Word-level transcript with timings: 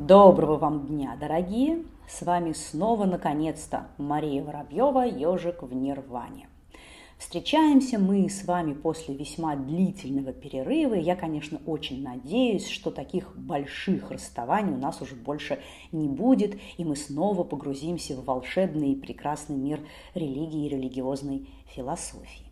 Доброго 0.00 0.56
вам 0.56 0.86
дня, 0.86 1.14
дорогие! 1.20 1.84
С 2.08 2.22
вами 2.22 2.52
снова, 2.52 3.04
наконец-то, 3.04 3.88
Мария 3.98 4.42
Воробьева, 4.42 5.02
«Ежик 5.02 5.62
в 5.62 5.74
Нирване». 5.74 6.48
Встречаемся 7.18 7.98
мы 7.98 8.30
с 8.30 8.46
вами 8.46 8.72
после 8.72 9.14
весьма 9.14 9.56
длительного 9.56 10.32
перерыва. 10.32 10.94
Я, 10.94 11.16
конечно, 11.16 11.60
очень 11.66 12.02
надеюсь, 12.02 12.66
что 12.66 12.90
таких 12.90 13.36
больших 13.36 14.10
расставаний 14.10 14.72
у 14.72 14.78
нас 14.78 15.02
уже 15.02 15.16
больше 15.16 15.60
не 15.92 16.08
будет, 16.08 16.58
и 16.78 16.84
мы 16.86 16.96
снова 16.96 17.44
погрузимся 17.44 18.16
в 18.16 18.24
волшебный 18.24 18.92
и 18.92 18.98
прекрасный 18.98 19.56
мир 19.56 19.80
религии 20.14 20.64
и 20.64 20.70
религиозной 20.70 21.46
философии. 21.66 22.49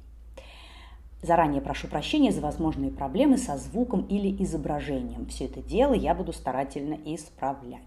Заранее 1.23 1.61
прошу 1.61 1.89
прощения 1.89 2.33
за 2.33 2.41
возможные 2.41 2.91
проблемы 2.91 3.39
со 3.39 3.57
звуком 3.57 4.03
или 4.03 4.43
изображением. 4.43 5.27
Все 5.27 5.47
это 5.47 5.61
дело 5.61 5.93
я 5.93 6.15
буду 6.15 6.33
старательно 6.33 6.97
исправлять. 7.05 7.83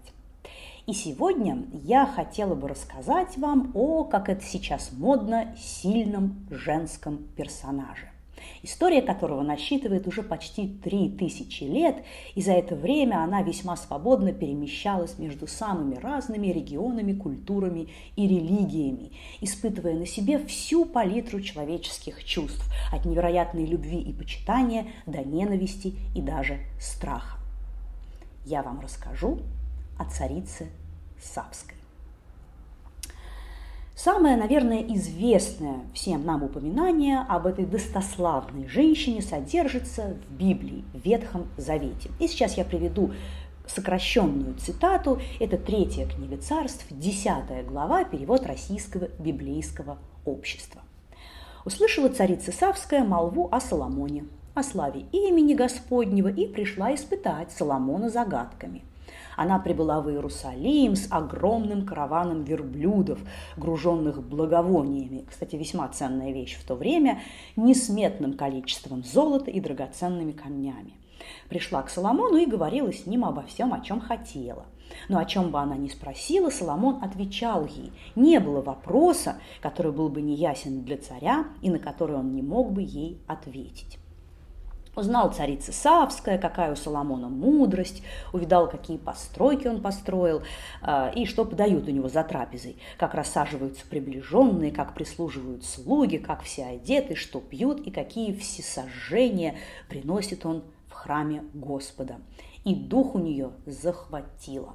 И 0.86 0.92
сегодня 0.92 1.64
я 1.72 2.06
хотела 2.06 2.54
бы 2.54 2.68
рассказать 2.68 3.38
вам 3.38 3.70
о, 3.74 4.04
как 4.04 4.28
это 4.28 4.44
сейчас 4.44 4.90
модно, 4.92 5.54
сильном 5.56 6.46
женском 6.50 7.18
персонаже 7.36 8.11
история 8.62 9.02
которого 9.02 9.42
насчитывает 9.42 10.06
уже 10.06 10.22
почти 10.22 10.68
три 10.68 11.10
тысячи 11.10 11.64
лет, 11.64 12.04
и 12.34 12.42
за 12.42 12.52
это 12.52 12.74
время 12.74 13.22
она 13.22 13.42
весьма 13.42 13.76
свободно 13.76 14.32
перемещалась 14.32 15.18
между 15.18 15.46
самыми 15.46 15.96
разными 15.96 16.48
регионами, 16.48 17.12
культурами 17.12 17.88
и 18.16 18.26
религиями, 18.26 19.12
испытывая 19.40 19.94
на 19.94 20.06
себе 20.06 20.38
всю 20.44 20.84
палитру 20.84 21.40
человеческих 21.40 22.24
чувств, 22.24 22.64
от 22.92 23.04
невероятной 23.04 23.64
любви 23.64 24.00
и 24.00 24.12
почитания 24.12 24.86
до 25.06 25.22
ненависти 25.24 25.94
и 26.14 26.20
даже 26.20 26.60
страха. 26.80 27.38
Я 28.44 28.62
вам 28.62 28.80
расскажу 28.80 29.40
о 29.98 30.04
царице 30.04 30.68
Савской. 31.22 31.81
Самое, 33.94 34.36
наверное, 34.36 34.82
известное 34.94 35.80
всем 35.92 36.24
нам 36.24 36.42
упоминание 36.42 37.20
об 37.28 37.46
этой 37.46 37.66
достославной 37.66 38.66
женщине 38.66 39.20
содержится 39.20 40.16
в 40.28 40.32
Библии, 40.32 40.82
в 40.94 41.04
Ветхом 41.04 41.46
Завете. 41.58 42.10
И 42.18 42.26
сейчас 42.26 42.56
я 42.56 42.64
приведу 42.64 43.12
сокращенную 43.66 44.54
цитату. 44.54 45.20
Это 45.38 45.58
третья 45.58 46.06
книга 46.06 46.38
царств, 46.38 46.86
десятая 46.90 47.62
глава, 47.62 48.04
перевод 48.04 48.46
российского 48.46 49.08
библейского 49.18 49.98
общества. 50.24 50.80
Услышала 51.66 52.08
царица 52.08 52.50
Савская 52.50 53.04
молву 53.04 53.48
о 53.52 53.60
Соломоне, 53.60 54.24
о 54.54 54.62
славе 54.62 55.02
имени 55.12 55.54
Господнего 55.54 56.28
и 56.28 56.46
пришла 56.46 56.94
испытать 56.94 57.52
Соломона 57.52 58.08
загадками– 58.08 58.82
она 59.36 59.58
прибыла 59.58 60.00
в 60.00 60.10
Иерусалим 60.10 60.96
с 60.96 61.06
огромным 61.10 61.86
караваном 61.86 62.44
верблюдов, 62.44 63.18
груженных 63.56 64.22
благовониями, 64.22 65.24
кстати, 65.28 65.56
весьма 65.56 65.88
ценная 65.88 66.32
вещь 66.32 66.56
в 66.56 66.66
то 66.66 66.74
время, 66.74 67.20
несметным 67.56 68.34
количеством 68.34 69.04
золота 69.04 69.50
и 69.50 69.60
драгоценными 69.60 70.32
камнями. 70.32 70.94
Пришла 71.48 71.82
к 71.82 71.90
Соломону 71.90 72.36
и 72.36 72.46
говорила 72.46 72.92
с 72.92 73.06
ним 73.06 73.24
обо 73.24 73.42
всем, 73.42 73.72
о 73.72 73.80
чем 73.80 74.00
хотела. 74.00 74.66
Но 75.08 75.18
о 75.18 75.24
чем 75.24 75.50
бы 75.50 75.58
она 75.58 75.76
ни 75.76 75.88
спросила, 75.88 76.50
Соломон 76.50 77.02
отвечал 77.02 77.66
ей. 77.66 77.92
Не 78.14 78.40
было 78.40 78.60
вопроса, 78.60 79.36
который 79.60 79.92
был 79.92 80.08
бы 80.08 80.20
неясен 80.20 80.82
для 80.82 80.98
царя 80.98 81.46
и 81.62 81.70
на 81.70 81.78
который 81.78 82.16
он 82.16 82.34
не 82.34 82.42
мог 82.42 82.72
бы 82.72 82.82
ей 82.82 83.20
ответить. 83.26 83.98
Узнал 84.94 85.32
царица 85.32 85.72
Савская, 85.72 86.36
какая 86.36 86.70
у 86.70 86.76
Соломона 86.76 87.28
мудрость, 87.28 88.02
увидал, 88.34 88.68
какие 88.68 88.98
постройки 88.98 89.66
он 89.66 89.80
построил, 89.80 90.42
э, 90.82 91.12
и 91.14 91.24
что 91.24 91.46
подают 91.46 91.88
у 91.88 91.90
него 91.90 92.10
за 92.10 92.22
трапезой, 92.22 92.76
как 92.98 93.14
рассаживаются 93.14 93.86
приближенные, 93.86 94.70
как 94.70 94.92
прислуживают 94.92 95.64
слуги, 95.64 96.18
как 96.18 96.42
все 96.42 96.66
одеты, 96.66 97.14
что 97.14 97.40
пьют, 97.40 97.80
и 97.86 97.90
какие 97.90 98.34
всесожжения 98.34 99.54
приносит 99.88 100.44
он 100.44 100.62
в 100.88 100.92
храме 100.92 101.42
Господа. 101.54 102.16
И 102.64 102.74
дух 102.74 103.14
у 103.14 103.18
нее 103.18 103.52
захватило. 103.64 104.74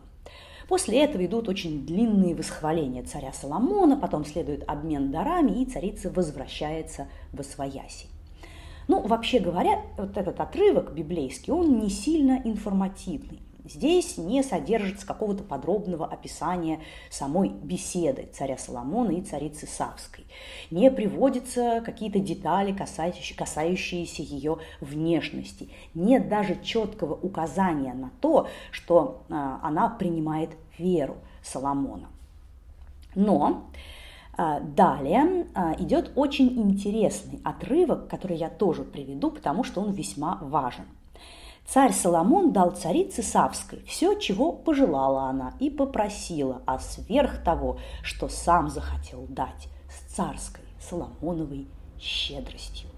После 0.67 1.03
этого 1.03 1.23
идут 1.27 1.47
очень 1.47 1.85
длинные 1.85 2.33
восхваления 2.33 3.03
царя 3.03 3.33
Соломона, 3.33 3.95
потом 3.95 4.25
следует 4.25 4.67
обмен 4.67 5.11
дарами, 5.11 5.61
и 5.61 5.65
царица 5.65 6.09
возвращается 6.09 7.07
в 7.31 7.39
Освояси. 7.39 8.07
Ну, 8.87 9.01
вообще 9.05 9.39
говоря, 9.39 9.81
вот 9.97 10.17
этот 10.17 10.39
отрывок 10.39 10.93
библейский, 10.93 11.51
он 11.51 11.79
не 11.79 11.89
сильно 11.89 12.41
информативный. 12.43 13.41
Здесь 13.65 14.17
не 14.17 14.43
содержится 14.43 15.05
какого-то 15.05 15.43
подробного 15.43 16.05
описания 16.05 16.79
самой 17.09 17.49
беседы 17.49 18.29
царя 18.33 18.57
Соломона 18.57 19.11
и 19.11 19.21
царицы 19.21 19.67
Савской. 19.67 20.25
Не 20.71 20.89
приводятся 20.89 21.81
какие-то 21.85 22.19
детали, 22.19 22.71
касающиеся, 22.71 24.21
ее 24.21 24.59
внешности. 24.79 25.69
Нет 25.93 26.29
даже 26.29 26.57
четкого 26.63 27.13
указания 27.13 27.93
на 27.93 28.11
то, 28.21 28.47
что 28.71 29.23
а, 29.29 29.59
она 29.61 29.89
принимает 29.89 30.51
веру 30.77 31.17
Соломона. 31.43 32.07
Но 33.15 33.65
далее 34.37 35.47
а, 35.55 35.75
идет 35.79 36.11
очень 36.15 36.61
интересный 36.61 37.41
отрывок, 37.43 38.07
который 38.07 38.37
я 38.37 38.49
тоже 38.49 38.83
приведу, 38.83 39.31
потому 39.31 39.63
что 39.63 39.81
он 39.81 39.91
весьма 39.91 40.37
важен. 40.41 40.85
Царь 41.65 41.91
Соломон 41.91 42.53
дал 42.53 42.71
царице 42.71 43.21
Савской 43.23 43.83
все, 43.85 44.13
чего 44.13 44.53
пожелала 44.53 45.23
она, 45.23 45.53
и 45.59 45.69
попросила, 45.69 46.61
а 46.65 46.79
сверх 46.79 47.43
того, 47.43 47.79
что 48.03 48.29
сам 48.29 48.69
захотел 48.69 49.25
дать, 49.27 49.67
с 49.89 50.13
царской 50.13 50.63
Соломоновой 50.79 51.67
щедростью. 51.99 52.89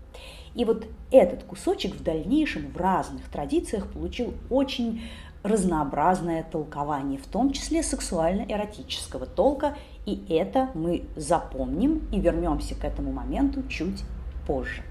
И 0.54 0.66
вот 0.66 0.86
этот 1.10 1.44
кусочек 1.44 1.96
в 1.96 2.04
дальнейшем 2.04 2.72
в 2.72 2.78
разных 2.78 3.30
традициях 3.30 3.92
получил 3.92 4.34
очень 4.50 5.02
разнообразное 5.42 6.44
толкование, 6.44 7.20
в 7.20 7.28
том 7.28 7.52
числе 7.52 7.82
сексуально-эротического 7.82 9.26
толка, 9.26 9.78
и 10.16 10.34
это 10.34 10.70
мы 10.74 11.06
запомним 11.16 12.08
и 12.12 12.20
вернемся 12.20 12.76
к 12.76 12.84
этому 12.84 13.12
моменту 13.12 13.64
чуть 13.68 14.04
позже. 14.48 14.84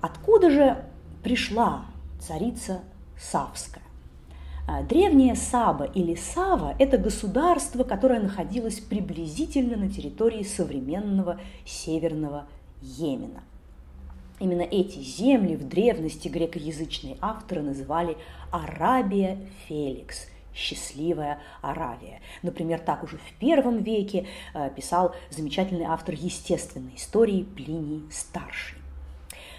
Откуда 0.00 0.50
же 0.50 0.84
пришла 1.22 1.86
царица 2.20 2.80
Савская? 3.18 3.82
А, 4.68 4.82
древняя 4.82 5.34
Саба 5.34 5.84
или 5.84 6.14
Сава– 6.14 6.74
это 6.78 6.98
государство, 6.98 7.84
которое 7.84 8.20
находилось 8.20 8.80
приблизительно 8.80 9.76
на 9.76 9.88
территории 9.88 10.42
современного 10.42 11.38
северного 11.64 12.46
Йемена– 12.82 13.42
Именно 14.38 14.62
эти 14.62 14.98
земли 14.98 15.56
в 15.56 15.66
древности 15.66 16.28
грекоязычные 16.28 17.16
авторы 17.22 17.62
называли 17.62 18.18
Арабия 18.50 19.38
Феликс– 19.66 20.26
счастливая 20.56 21.38
Аравия. 21.60 22.20
Например, 22.42 22.80
так 22.80 23.04
уже 23.04 23.18
в 23.18 23.32
первом 23.38 23.82
веке 23.82 24.26
э, 24.54 24.70
писал 24.74 25.14
замечательный 25.30 25.84
автор 25.84 26.14
естественной 26.14 26.96
истории 26.96 27.42
Плиний 27.42 28.02
Старший. 28.10 28.75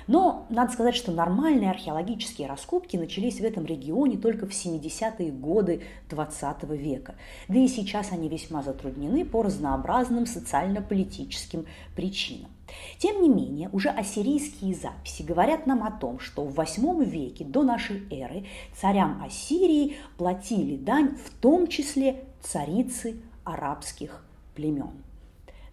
Но 0.07 0.45
надо 0.49 0.71
сказать, 0.71 0.95
что 0.95 1.11
нормальные 1.11 1.69
археологические 1.69 2.47
раскопки 2.47 2.97
начались 2.97 3.39
в 3.39 3.43
этом 3.43 3.65
регионе 3.65 4.17
только 4.17 4.47
в 4.47 4.51
70-е 4.51 5.31
годы 5.31 5.83
20 6.09 6.63
века. 6.63 7.15
Да 7.47 7.59
и 7.59 7.67
сейчас 7.67 8.11
они 8.11 8.29
весьма 8.29 8.63
затруднены 8.63 9.25
по 9.25 9.43
разнообразным 9.43 10.25
социально-политическим 10.25 11.65
причинам. 11.95 12.49
Тем 12.97 13.21
не 13.21 13.29
менее, 13.29 13.69
уже 13.71 13.89
ассирийские 13.89 14.75
записи 14.75 15.21
говорят 15.21 15.67
нам 15.67 15.83
о 15.83 15.91
том, 15.91 16.19
что 16.19 16.43
в 16.43 16.57
VIII 16.57 17.03
веке 17.05 17.45
до 17.45 17.63
нашей 17.63 18.03
эры 18.11 18.45
царям 18.75 19.21
Ассирии 19.23 19.95
платили 20.17 20.75
дань 20.75 21.15
в 21.17 21.29
том 21.41 21.67
числе 21.67 22.25
царицы 22.41 23.21
арабских 23.43 24.25
племен. 24.55 24.91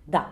Да, 0.06 0.28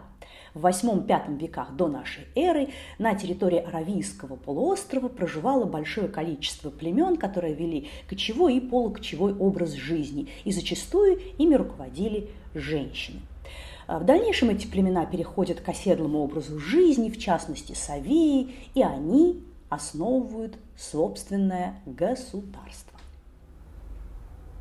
в 0.54 0.66
VIII-V 0.66 1.38
веках 1.38 1.74
до 1.74 1.88
нашей 1.88 2.26
эры 2.34 2.68
на 2.98 3.14
территории 3.14 3.58
Аравийского 3.58 4.36
полуострова 4.36 5.08
проживало 5.08 5.64
большое 5.64 6.08
количество 6.08 6.70
племен, 6.70 7.16
которые 7.16 7.54
вели 7.54 7.88
кочевой 8.08 8.56
и 8.56 8.60
полукочевой 8.60 9.34
образ 9.34 9.72
жизни, 9.72 10.28
и 10.44 10.52
зачастую 10.52 11.20
ими 11.38 11.54
руководили 11.54 12.28
женщины. 12.54 13.20
А 13.86 13.98
в 13.98 14.04
дальнейшем 14.04 14.50
эти 14.50 14.66
племена 14.66 15.06
переходят 15.06 15.60
к 15.60 15.68
оседлому 15.68 16.20
образу 16.20 16.58
жизни, 16.58 17.10
в 17.10 17.18
частности 17.18 17.72
Савии, 17.72 18.54
и 18.74 18.82
они 18.82 19.42
основывают 19.68 20.56
собственное 20.76 21.80
государство. 21.86 22.98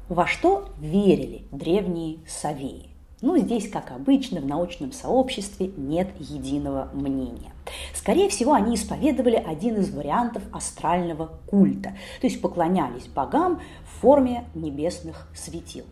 Во 0.10 0.28
что 0.28 0.70
верили 0.80 1.44
древние 1.52 2.20
Савии? 2.28 2.91
Но 3.22 3.38
здесь, 3.38 3.70
как 3.70 3.92
обычно, 3.92 4.42
в 4.42 4.48
научном 4.48 4.92
сообществе 4.92 5.72
нет 5.78 6.10
единого 6.20 6.90
мнения. 6.92 7.54
Скорее 7.94 8.30
всего, 8.30 8.54
они 8.54 8.76
исповедовали 8.76 9.36
один 9.36 9.76
из 9.78 9.94
вариантов 9.94 10.42
астрального 10.52 11.30
культа, 11.46 11.96
то 12.20 12.28
есть 12.28 12.42
поклонялись 12.42 13.08
богам 13.08 13.62
в 13.86 14.02
форме 14.02 14.46
небесных 14.56 15.28
светил. 15.36 15.86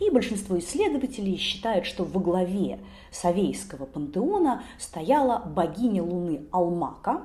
И 0.00 0.10
большинство 0.10 0.58
исследователей 0.58 1.36
считают, 1.36 1.86
что 1.86 2.04
во 2.04 2.20
главе 2.20 2.80
Савейского 3.12 3.86
пантеона 3.86 4.62
стояла 4.78 5.38
богиня 5.38 6.02
Луны 6.02 6.46
Алмака, 6.50 7.22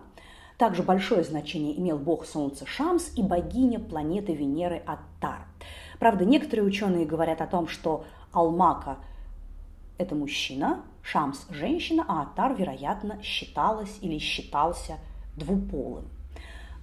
также 0.59 0.83
большое 0.83 1.23
значение 1.23 1.77
имел 1.79 1.97
бог 1.97 2.25
Солнца 2.25 2.65
Шамс 2.67 3.11
и 3.15 3.23
богиня 3.23 3.79
планеты 3.79 4.33
Венеры 4.33 4.81
Аттар. 4.85 5.47
Правда, 5.99 6.25
некоторые 6.25 6.65
ученые 6.65 7.05
говорят 7.05 7.41
о 7.41 7.47
том, 7.47 7.67
что 7.67 8.05
Алмака– 8.31 8.97
это 9.97 10.15
мужчина, 10.15 10.81
Шамс– 11.01 11.45
женщина, 11.49 12.05
а 12.07 12.23
Аттар, 12.23 12.53
вероятно, 12.55 13.21
считалась 13.23 13.97
или 14.01 14.17
считался 14.17 14.97
двуполым. 15.35 16.05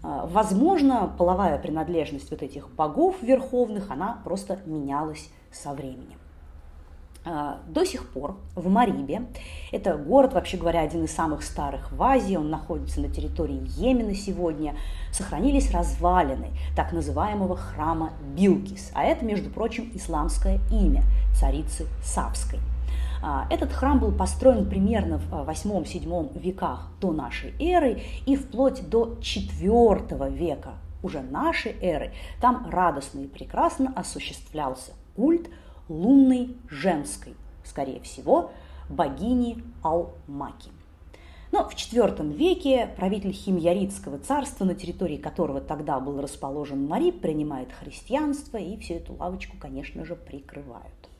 А, 0.02 0.26
возможно, 0.26 1.14
половая 1.19 1.58
принадлежность 1.58 2.31
вот 2.31 2.43
этих 2.43 2.70
богов 2.70 3.22
верховных, 3.22 3.90
она 3.90 4.20
просто 4.25 4.58
менялась 4.66 5.31
со 5.50 5.72
временем. 5.72 6.19
А, 7.26 7.61
до 7.66 7.87
сих 7.87 8.06
пор 8.11 8.37
в 8.55 8.69
Марибе, 8.69 9.22
это 9.72 9.96
город, 9.96 10.34
вообще 10.34 10.58
говоря, 10.58 10.82
один 10.82 11.05
из 11.05 11.12
самых 11.12 11.43
старых 11.43 11.90
в 11.90 12.02
Азии, 12.02 12.37
он 12.37 12.50
находится 12.50 13.00
на 13.00 13.08
территории 13.08 13.62
Йемена 13.78 14.14
сегодня, 14.14 14.76
сохранились 15.11 15.70
развалины 15.70 16.50
так 16.76 16.93
называемого 16.93 17.56
храма 17.56 18.12
Билкис, 18.37 18.90
а 18.94 19.05
это, 19.05 19.25
между 19.25 19.49
прочим, 19.49 19.90
исламское 19.94 20.61
имя 20.70 21.02
царицы 21.34 21.87
Савской. 22.02 22.61
А, 23.26 23.47
этот 23.49 23.73
храм 23.73 23.99
был 23.99 24.12
построен 24.12 24.69
примерно 24.69 25.17
в 25.17 25.32
8-7 25.32 26.38
веках 26.38 26.91
до 27.00 27.11
нашей 27.11 27.55
эры 27.59 28.03
и 28.26 28.37
вплоть 28.37 28.87
до 28.91 29.15
IV 29.15 30.31
века 30.31 30.75
уже 31.03 31.23
нашей 31.23 31.75
эры 31.81 32.12
там 32.43 32.69
радостно 32.69 33.21
и 33.21 33.26
прекрасно 33.26 33.94
осуществлялся 33.97 34.93
культ 35.17 35.49
лунной 35.88 36.55
женской, 36.69 37.35
скорее 37.65 38.00
всего, 38.00 38.50
богини 38.91 39.65
Алмаки. 39.82 40.71
Но 41.50 41.67
в 41.67 41.73
IV 41.73 42.31
веке 42.31 42.91
правитель 42.94 43.32
Химьяритского 43.32 44.19
царства, 44.19 44.67
на 44.67 44.75
территории 44.75 45.17
которого 45.17 45.62
тогда 45.62 45.99
был 45.99 46.21
расположен 46.21 46.87
Мариб, 46.87 47.23
принимает 47.23 47.73
христианство 47.73 48.59
и 48.59 48.76
всю 48.76 48.94
эту 48.94 49.15
лавочку, 49.15 49.56
конечно 49.59 50.05
же, 50.05 50.15
прикрывают. 50.15 51.13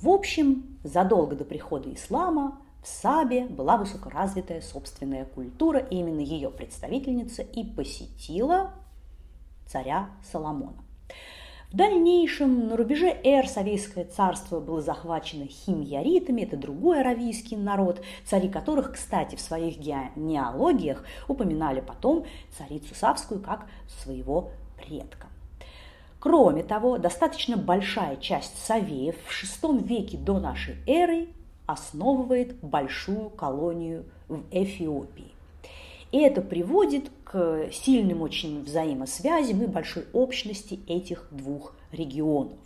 В 0.00 0.08
общем, 0.08 0.78
задолго 0.82 1.36
до 1.36 1.44
прихода 1.44 1.92
ислама 1.92 2.58
в 2.82 2.88
Сабе 2.88 3.44
была 3.44 3.76
высокоразвитая 3.76 4.62
собственная 4.62 5.26
культура, 5.26 5.78
и 5.78 5.96
именно 5.96 6.20
ее 6.20 6.48
представительница 6.48 7.42
и 7.42 7.64
посетила 7.64 8.70
царя 9.66 10.08
Соломона. 10.32 10.82
В 11.70 11.76
дальнейшем 11.76 12.68
на 12.68 12.78
рубеже 12.78 13.08
эр 13.22 13.46
Савейское 13.46 14.06
царство 14.06 14.58
было 14.58 14.80
захвачено 14.80 15.46
химьяритами, 15.46 16.42
это 16.42 16.56
другой 16.56 17.02
аравийский 17.02 17.58
народ, 17.58 18.02
цари 18.24 18.48
которых, 18.48 18.94
кстати, 18.94 19.36
в 19.36 19.40
своих 19.40 19.78
генеалогиях 19.78 21.04
упоминали 21.28 21.80
потом 21.80 22.24
царицу 22.56 22.94
Савскую 22.94 23.40
как 23.40 23.66
своего 23.86 24.50
предка. 24.78 25.29
Кроме 26.20 26.62
того, 26.62 26.98
достаточно 26.98 27.56
большая 27.56 28.16
часть 28.16 28.62
Савеев 28.64 29.16
в 29.24 29.64
VI 29.64 29.82
веке 29.82 30.18
до 30.18 30.38
нашей 30.38 30.76
эры 30.86 31.28
основывает 31.66 32.60
большую 32.60 33.30
колонию 33.30 34.04
в 34.28 34.42
Эфиопии. 34.50 35.32
И 36.12 36.20
это 36.20 36.42
приводит 36.42 37.10
к 37.24 37.70
сильным 37.72 38.20
очень 38.20 38.62
взаимосвязям 38.62 39.62
и 39.62 39.66
большой 39.66 40.04
общности 40.12 40.80
этих 40.86 41.26
двух 41.30 41.74
регионов. 41.90 42.58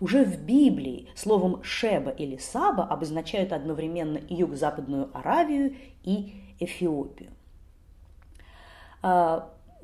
Уже 0.00 0.24
в 0.24 0.40
Библии 0.40 1.08
словом 1.14 1.62
«шеба» 1.62 2.10
или 2.10 2.36
«саба» 2.36 2.84
обозначают 2.84 3.52
одновременно 3.52 4.18
юго-западную 4.28 5.10
Аравию, 5.12 5.76
и 6.04 6.34
Эфиопию. 6.60 7.30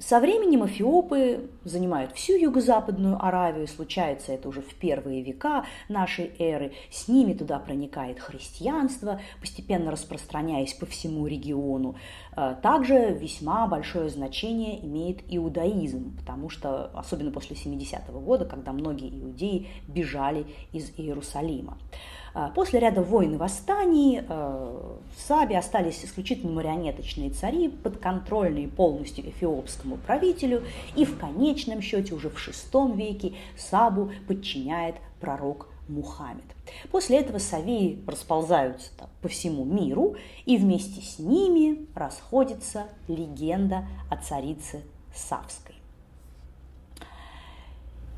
Со 0.00 0.18
временем 0.18 0.64
эфиопы 0.64 1.50
занимают 1.62 2.12
всю 2.12 2.32
юго-западную 2.32 3.22
Аравию, 3.22 3.68
случается 3.68 4.32
это 4.32 4.48
уже 4.48 4.62
в 4.62 4.74
первые 4.74 5.22
века 5.22 5.66
нашей 5.90 6.32
эры. 6.38 6.72
С 6.90 7.06
ними 7.06 7.34
туда 7.34 7.58
проникает 7.58 8.18
христианство, 8.18 9.20
постепенно 9.40 9.90
распространяясь 9.90 10.72
по 10.72 10.86
всему 10.86 11.26
региону. 11.26 11.96
Э, 12.34 12.56
также 12.62 13.12
весьма 13.12 13.66
большое 13.66 14.08
значение 14.08 14.82
имеет 14.86 15.20
иудаизм, 15.28 16.16
потому 16.16 16.48
что, 16.48 16.86
особенно 16.94 17.30
после 17.30 17.54
70-го 17.54 18.20
года, 18.20 18.46
когда 18.46 18.72
многие 18.72 19.10
иудеи 19.10 19.68
бежали 19.86 20.46
из 20.72 20.92
Иерусалима. 20.96 21.76
А, 22.32 22.50
после 22.50 22.78
ряда 22.80 23.02
войн 23.02 23.34
и 23.34 23.36
восстаний 23.36 24.20
э, 24.20 24.24
в 24.28 25.20
Сабе 25.20 25.58
остались 25.58 26.04
исключительно 26.04 26.52
марионеточные 26.52 27.30
цари, 27.30 27.68
подконтрольные 27.68 28.68
полностью 28.68 29.28
эфиопскому 29.28 29.96
правителю, 29.96 30.62
и 30.94 31.04
в 31.04 31.18
конечном 31.18 31.82
счете 31.82 32.14
уже 32.14 32.30
в 32.30 32.36
VI 32.36 32.96
веке 32.96 33.34
Сабу 33.56 34.12
подчиняет 34.28 34.96
пророк 35.20 35.68
Мухаммед. 35.88 36.44
После 36.92 37.18
этого 37.18 37.38
Савеи 37.38 37.98
расползаются 38.06 38.90
по 39.20 39.28
всему 39.28 39.64
миру, 39.64 40.14
и 40.46 40.56
вместе 40.56 41.02
с 41.02 41.18
ними 41.18 41.86
расходится 41.96 42.84
легенда 43.08 43.88
о 44.08 44.16
царице 44.16 44.82
Савской. 45.12 45.79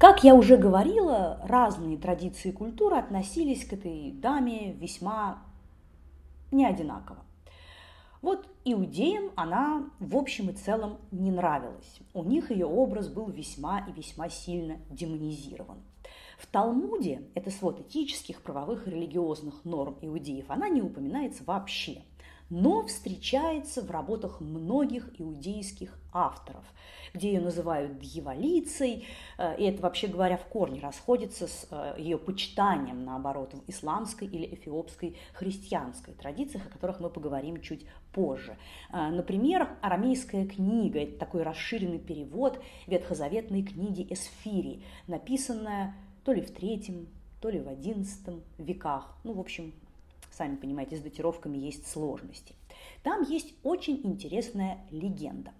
Как 0.02 0.24
я 0.24 0.34
уже 0.34 0.56
говорила, 0.56 1.38
разные 1.44 1.96
традиции 1.96 2.48
и 2.48 2.52
культуры 2.52 2.96
относились 2.96 3.64
к 3.64 3.72
этой 3.72 4.10
даме 4.10 4.72
весьма 4.72 5.44
неодинаково. 6.50 7.20
Вот 8.20 8.48
иудеям 8.64 9.30
она 9.36 9.88
в 10.00 10.16
общем 10.16 10.50
и 10.50 10.54
целом 10.54 10.98
не 11.12 11.30
нравилась. 11.30 12.00
У 12.14 12.24
них 12.24 12.50
ее 12.50 12.66
образ 12.66 13.06
был 13.06 13.28
весьма 13.28 13.86
и 13.88 13.92
весьма 13.92 14.28
сильно 14.28 14.78
демонизирован. 14.90 15.78
В 16.36 16.48
Талмуде, 16.48 17.22
это 17.36 17.52
свод 17.52 17.78
этических, 17.78 18.42
правовых 18.42 18.88
и 18.88 18.90
религиозных 18.90 19.64
норм 19.64 19.98
иудеев, 20.02 20.46
она 20.50 20.68
не 20.68 20.82
упоминается 20.82 21.44
вообще 21.44 22.02
но 22.52 22.84
встречается 22.84 23.80
в 23.80 23.90
работах 23.90 24.42
многих 24.42 25.08
иудейских 25.18 25.98
авторов, 26.12 26.62
где 27.14 27.32
ее 27.32 27.40
называют 27.40 27.98
дьяволицей, 27.98 29.06
э, 29.38 29.56
и 29.58 29.64
это, 29.64 29.80
вообще 29.80 30.06
говоря, 30.06 30.36
в 30.36 30.44
корне 30.44 30.78
расходится 30.78 31.46
с 31.46 31.66
э, 31.70 31.94
ее 31.96 32.18
почитанием, 32.18 33.06
наоборот, 33.06 33.54
в 33.54 33.70
исламской 33.70 34.28
или 34.28 34.54
эфиопской 34.54 35.16
христианской 35.32 36.12
традициях, 36.12 36.66
о 36.66 36.68
которых 36.68 37.00
мы 37.00 37.08
поговорим 37.08 37.58
чуть 37.62 37.86
позже. 38.12 38.58
Э, 38.92 39.08
например, 39.08 39.70
арамейская 39.80 40.46
книга– 40.46 40.98
это 41.00 41.18
такой 41.18 41.44
расширенный 41.44 42.00
перевод 42.00 42.62
ветхозаветной 42.86 43.62
книги 43.62 44.06
Эсфири, 44.10 44.82
написанная 45.06 45.94
то 46.22 46.34
ли 46.34 46.42
в 46.42 46.50
третьем, 46.50 47.08
то 47.40 47.48
ли 47.48 47.60
в 47.60 47.66
XI 47.66 48.42
веках. 48.58 49.16
Ну, 49.24 49.32
в 49.32 49.40
общем, 49.40 49.72
Сами 50.32 50.56
понимаете, 50.56 50.96
с 50.96 51.00
датировками 51.00 51.58
есть 51.58 51.86
сложности. 51.86 52.54
Там 53.02 53.22
есть 53.22 53.54
очень 53.62 54.00
интересная 54.02 54.78
легенда. 54.90 55.52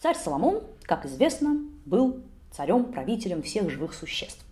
Царь 0.00 0.16
Соломон, 0.16 0.62
как 0.82 1.06
известно, 1.06 1.56
был 1.86 2.22
царем-правителем 2.50 3.42
всех 3.42 3.70
живых 3.70 3.94
существ. 3.94 4.44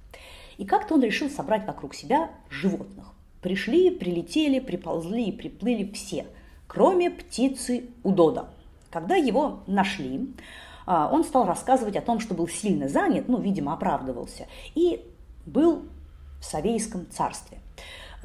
И 0.57 0.65
как-то 0.65 0.95
он 0.95 1.03
решил 1.03 1.29
собрать 1.29 1.67
вокруг 1.67 1.95
себя 1.95 2.31
животных. 2.49 3.13
Пришли, 3.43 3.91
прилетели, 3.91 4.61
приползли 4.61 5.27
и 5.27 5.33
приплыли 5.33 5.91
все, 5.93 6.27
кроме 6.67 7.11
птицы 7.11 7.91
Удода. 8.03 8.49
Когда 8.91 9.17
его 9.17 9.61
нашли, 9.67 10.35
а, 10.87 11.11
он 11.13 11.25
стал 11.25 11.47
рассказывать 11.47 11.97
о 11.97 12.03
том, 12.03 12.21
что 12.21 12.35
был 12.35 12.49
сильно 12.49 12.89
занят, 12.89 13.29
ну, 13.29 13.41
видимо, 13.41 13.73
оправдывался, 13.73 14.47
и 14.75 15.05
был 15.45 15.85
в 16.41 16.45
Савейском 16.45 17.07
царстве. 17.11 17.59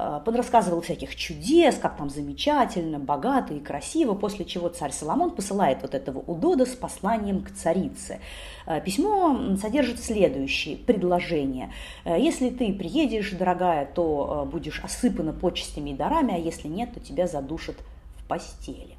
Э, 0.02 0.20
подрассказывал 0.24 0.80
всяких 0.80 1.14
чудес, 1.14 1.76
как 1.76 1.96
там 1.96 2.10
замечательно, 2.10 2.98
богато 2.98 3.54
и 3.54 3.60
красиво, 3.60 4.14
после 4.14 4.44
чего 4.44 4.68
царь 4.68 4.90
Соломон 4.90 5.30
посылает 5.30 5.82
вот 5.82 5.94
этого 5.94 6.18
Удода 6.18 6.66
с 6.66 6.74
посланием 6.74 7.42
к 7.42 7.52
царице. 7.52 8.18
Э, 8.66 8.80
письмо 8.80 9.56
содержит 9.60 10.02
следующие 10.02 10.76
предложения. 10.76 11.72
«Э, 12.04 12.18
если 12.18 12.50
ты 12.50 12.72
приедешь, 12.72 13.30
дорогая, 13.30 13.86
то 13.86 14.48
будешь 14.50 14.82
осыпана 14.82 15.32
почестями 15.32 15.90
и 15.90 15.94
дарами, 15.94 16.34
а 16.34 16.38
если 16.38 16.68
нет, 16.68 16.94
то 16.94 17.00
тебя 17.00 17.28
задушат 17.28 17.76
в 18.16 18.26
постели. 18.26 18.96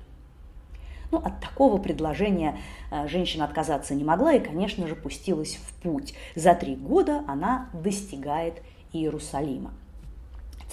Ну, 1.11 1.17
от 1.19 1.41
такого 1.41 1.77
предложения 1.77 2.57
женщина 3.05 3.45
отказаться 3.45 3.93
не 3.93 4.03
могла 4.03 4.33
и, 4.33 4.39
конечно 4.39 4.87
же, 4.87 4.95
пустилась 4.95 5.57
в 5.57 5.81
путь. 5.83 6.15
За 6.35 6.55
три 6.55 6.75
года 6.75 7.23
она 7.27 7.69
достигает 7.73 8.63
Иерусалима. 8.93 9.73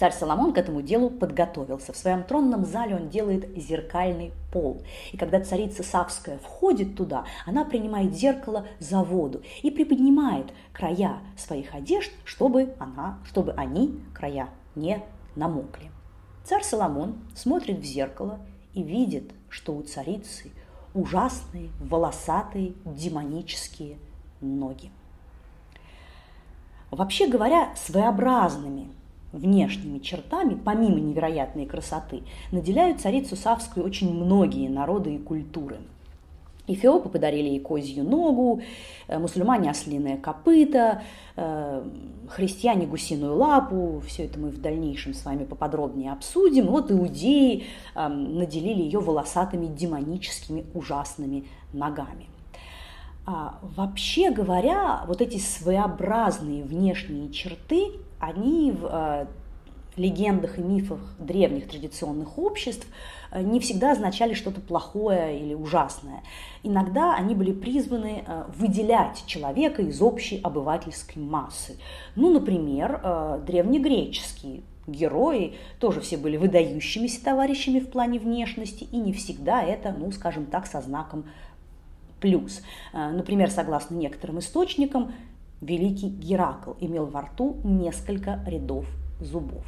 Царь 0.01 0.13
Соломон 0.13 0.51
к 0.51 0.57
этому 0.57 0.81
делу 0.81 1.11
подготовился. 1.11 1.93
В 1.93 1.95
своем 1.95 2.23
тронном 2.23 2.65
зале 2.65 2.95
он 2.95 3.09
делает 3.09 3.55
зеркальный 3.55 4.33
пол. 4.51 4.81
И 5.11 5.17
когда 5.17 5.39
царица 5.39 5.83
Савская 5.83 6.39
входит 6.39 6.95
туда, 6.95 7.25
она 7.45 7.65
принимает 7.65 8.15
зеркало 8.15 8.65
за 8.79 9.03
воду 9.03 9.43
и 9.61 9.69
приподнимает 9.69 10.53
края 10.73 11.19
своих 11.37 11.75
одежд, 11.75 12.11
чтобы, 12.25 12.73
она, 12.79 13.19
чтобы 13.25 13.51
они, 13.51 14.01
края, 14.11 14.49
не 14.73 15.03
намокли. 15.35 15.91
Царь 16.45 16.63
Соломон 16.63 17.19
смотрит 17.35 17.77
в 17.77 17.85
зеркало 17.85 18.39
и 18.73 18.81
видит, 18.81 19.31
что 19.49 19.75
у 19.75 19.83
царицы 19.83 20.49
ужасные, 20.95 21.69
волосатые, 21.79 22.73
демонические 22.85 23.99
ноги. 24.39 24.89
Вообще 26.89 27.27
говоря, 27.27 27.75
своеобразными 27.75 28.89
внешними 29.31 29.99
чертами, 29.99 30.55
помимо 30.55 30.99
невероятной 30.99 31.65
красоты, 31.65 32.23
наделяют 32.51 33.01
царицу 33.01 33.35
Савскую 33.35 33.85
очень 33.85 34.13
многие 34.13 34.67
народы 34.67 35.15
и 35.15 35.17
культуры. 35.17 35.77
Эфиопы 36.67 37.09
подарили 37.09 37.49
ей 37.49 37.59
козью 37.59 38.03
ногу, 38.03 38.61
э, 39.07 39.17
мусульмане 39.17 39.71
ослиное 39.71 40.17
копыто, 40.17 41.01
э, 41.35 41.83
христиане 42.29 42.85
гусиную 42.85 43.35
лапу. 43.35 44.01
Все 44.07 44.25
это 44.25 44.39
мы 44.39 44.49
в 44.49 44.61
дальнейшем 44.61 45.13
с 45.13 45.25
вами 45.25 45.43
поподробнее 45.43 46.11
обсудим. 46.11 46.67
Вот 46.67 46.91
иудеи 46.91 47.65
эм, 47.95 48.37
наделили 48.37 48.81
ее 48.81 48.99
волосатыми 48.99 49.65
демоническими 49.65 50.65
ужасными 50.73 51.45
ногами. 51.73 52.27
А, 53.25 53.59
вообще 53.75 54.31
говоря, 54.31 55.03
вот 55.07 55.21
эти 55.21 55.37
своеобразные 55.37 56.63
внешние 56.63 57.31
черты, 57.31 57.91
они 58.21 58.71
в 58.71 58.85
э, 58.85 59.25
легендах 59.97 60.59
и 60.59 60.61
мифах 60.61 60.99
древних 61.19 61.67
традиционных 61.67 62.37
обществ 62.37 62.87
э, 63.31 63.41
не 63.41 63.59
всегда 63.59 63.91
означали 63.91 64.35
что-то 64.35 64.61
плохое 64.61 65.39
или 65.39 65.55
ужасное. 65.55 66.21
Иногда 66.63 67.15
они 67.15 67.33
были 67.33 67.51
призваны 67.51 68.23
э, 68.25 68.43
выделять 68.55 69.23
человека 69.25 69.81
из 69.81 70.01
общей 70.01 70.39
обывательской 70.41 71.21
массы. 71.21 71.77
Ну, 72.15 72.31
например, 72.31 73.01
древнегреческие 73.45 74.61
герои 74.85 75.55
тоже 75.79 75.99
все 76.01 76.17
были 76.17 76.37
выдающимися 76.37 77.23
товарищами 77.23 77.79
в 77.79 77.89
плане 77.89 78.19
внешности, 78.19 78.83
и 78.83 78.97
не 78.97 79.13
всегда 79.13 79.63
это, 79.63 79.95
ну, 79.97 80.11
скажем 80.11 80.45
так, 80.45 80.67
со 80.67 80.79
знаком 80.81 81.25
плюс. 82.19 82.61
Например, 82.93 83.49
согласно 83.49 83.95
некоторым 83.95 84.39
источникам, 84.39 85.13
великий 85.61 86.09
Геракл 86.09 86.71
имел 86.79 87.05
во 87.05 87.21
рту 87.21 87.57
несколько 87.63 88.43
рядов 88.45 88.85
зубов. 89.19 89.63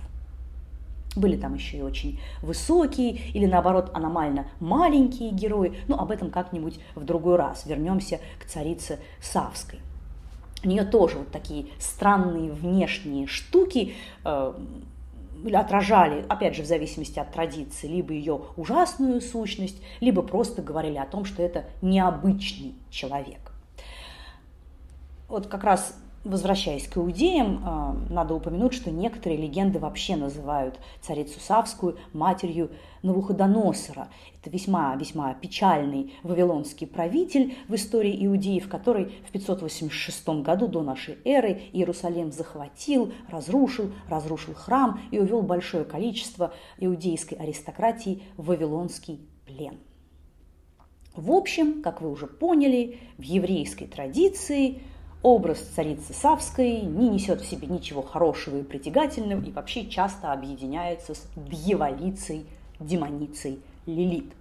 Были 1.15 1.38
там 1.38 1.53
еще 1.53 1.77
и 1.77 1.81
очень 1.81 2.19
высокие 2.41 3.19
или 3.33 3.45
наоборот 3.45 3.91
аномально 3.93 4.47
маленькие 4.59 5.31
герои, 5.31 5.77
но 5.88 6.00
об 6.00 6.09
этом 6.09 6.31
как-нибудь 6.31 6.79
в 6.95 7.05
другой 7.05 7.35
раз. 7.35 7.65
Вернемся 7.67 8.19
к 8.39 8.45
царице 8.45 9.00
Савской. 9.21 9.79
У 10.63 10.67
нее 10.67 10.85
тоже 10.85 11.19
вот 11.19 11.29
такие 11.29 11.67
странные 11.77 12.51
внешние 12.51 13.27
штуки, 13.27 13.93
э, 14.23 14.53
отражали, 15.51 16.25
опять 16.29 16.55
же, 16.55 16.63
в 16.63 16.65
зависимости 16.65 17.19
от 17.19 17.31
традиции, 17.31 17.88
либо 17.88 18.13
ее 18.13 18.41
ужасную 18.55 19.19
сущность, 19.19 19.81
либо 20.00 20.21
просто 20.21 20.62
говорили 20.62 20.97
о 20.97 21.05
том, 21.05 21.25
что 21.25 21.43
это 21.43 21.65
необычный 21.81 22.75
человек. 22.89 23.42
Вот 25.33 25.47
как 25.47 25.63
раз 25.63 25.95
Возвращаясь 26.23 26.87
к 26.87 26.95
иудеям, 26.97 27.61
а, 27.65 27.97
надо 28.09 28.33
упомянуть, 28.33 28.73
что 28.73 28.89
некоторые 28.91 29.41
легенды 29.41 29.77
вообще 29.77 30.15
называют 30.15 30.79
царицу 31.01 31.37
Савскую 31.41 31.97
матерью 32.13 32.71
Навуходоносора. 33.01 34.07
Это 34.39 34.49
весьма-весьма 34.49 35.33
печальный 35.33 36.13
вавилонский 36.23 36.87
правитель 36.87 37.57
в 37.67 37.75
истории 37.75 38.25
иудеев, 38.25 38.69
который 38.69 39.11
в 39.27 39.33
586 39.33 40.29
году 40.43 40.69
до 40.69 40.81
нашей 40.81 41.17
эры 41.25 41.63
Иерусалим 41.73 42.31
захватил, 42.31 43.11
разрушил, 43.27 43.91
разрушил 44.07 44.53
храм 44.53 45.01
и 45.11 45.19
увел 45.19 45.41
большое 45.41 45.83
количество 45.83 46.53
иудейской 46.77 47.37
аристократии 47.37 48.23
в 48.37 48.45
вавилонский 48.45 49.27
плен. 49.45 49.77
В 51.17 51.33
общем, 51.33 51.81
как 51.81 52.01
вы 52.01 52.09
уже 52.09 52.27
поняли, 52.27 52.99
в 53.17 53.23
еврейской 53.23 53.87
традиции– 53.87 54.81
Образ 55.23 55.59
царицы 55.73 56.13
Савской 56.13 56.81
не 56.81 57.07
несет 57.07 57.39
в 57.39 57.49
себе 57.49 57.65
ничего 57.67 58.01
хорошего 58.01 58.57
и 58.57 58.63
притягательного 58.63 59.41
и 59.41 59.51
вообще 59.51 59.87
часто 59.87 60.33
объединяется 60.33 61.15
с 61.15 61.25
дьяволицей, 61.37 62.45
демоницей 62.81 63.59
Лилит. 63.85 64.33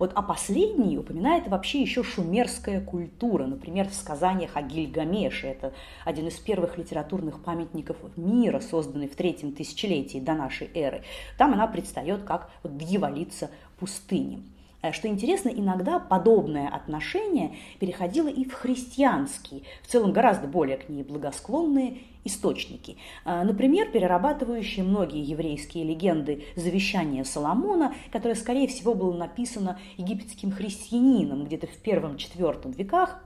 Вот 0.00 0.12
о 0.14 0.22
последней 0.22 0.98
упоминает 0.98 1.46
вообще 1.46 1.80
еще 1.80 2.02
шумерская 2.02 2.80
культура. 2.80 3.46
Например, 3.46 3.88
в 3.88 3.94
сказаниях 3.94 4.56
о 4.56 4.62
Гильгамеше. 4.62 5.46
Это 5.46 5.72
один 6.04 6.26
из 6.26 6.34
первых 6.34 6.76
литературных 6.76 7.44
памятников 7.44 7.96
мира, 8.16 8.58
созданный 8.58 9.06
в 9.06 9.14
третьем 9.14 9.52
тысячелетии 9.52 10.18
до 10.18 10.34
нашей 10.34 10.68
эры. 10.74 11.04
Там 11.38 11.54
она 11.54 11.68
предстает 11.68 12.24
как 12.24 12.50
дьяволица 12.64 13.48
пустыни. 13.78 14.42
Э, 14.86 14.92
что 14.92 15.08
интересно, 15.08 15.48
иногда 15.48 15.98
подобное 15.98 16.68
отношение 16.68 17.56
переходило 17.78 18.28
и 18.28 18.44
в 18.44 18.52
христианские, 18.52 19.62
в 19.82 19.88
целом 19.88 20.12
гораздо 20.12 20.46
более 20.46 20.76
к 20.76 20.88
ней 20.88 21.02
благосклонные 21.02 21.98
источники. 22.24 22.96
Э, 23.24 23.42
например, 23.42 23.90
перерабатывающие 23.90 24.84
многие 24.84 25.22
еврейские 25.22 25.84
легенды 25.84 26.44
завещания 26.56 27.24
Соломона, 27.24 27.94
которое, 28.12 28.34
скорее 28.34 28.68
всего, 28.68 28.94
было 28.94 29.16
написано 29.16 29.78
египетским 29.96 30.52
христианином 30.52 31.44
где-то 31.44 31.66
в 31.66 31.76
первом-четвертом 31.78 32.72
веках, 32.72 33.22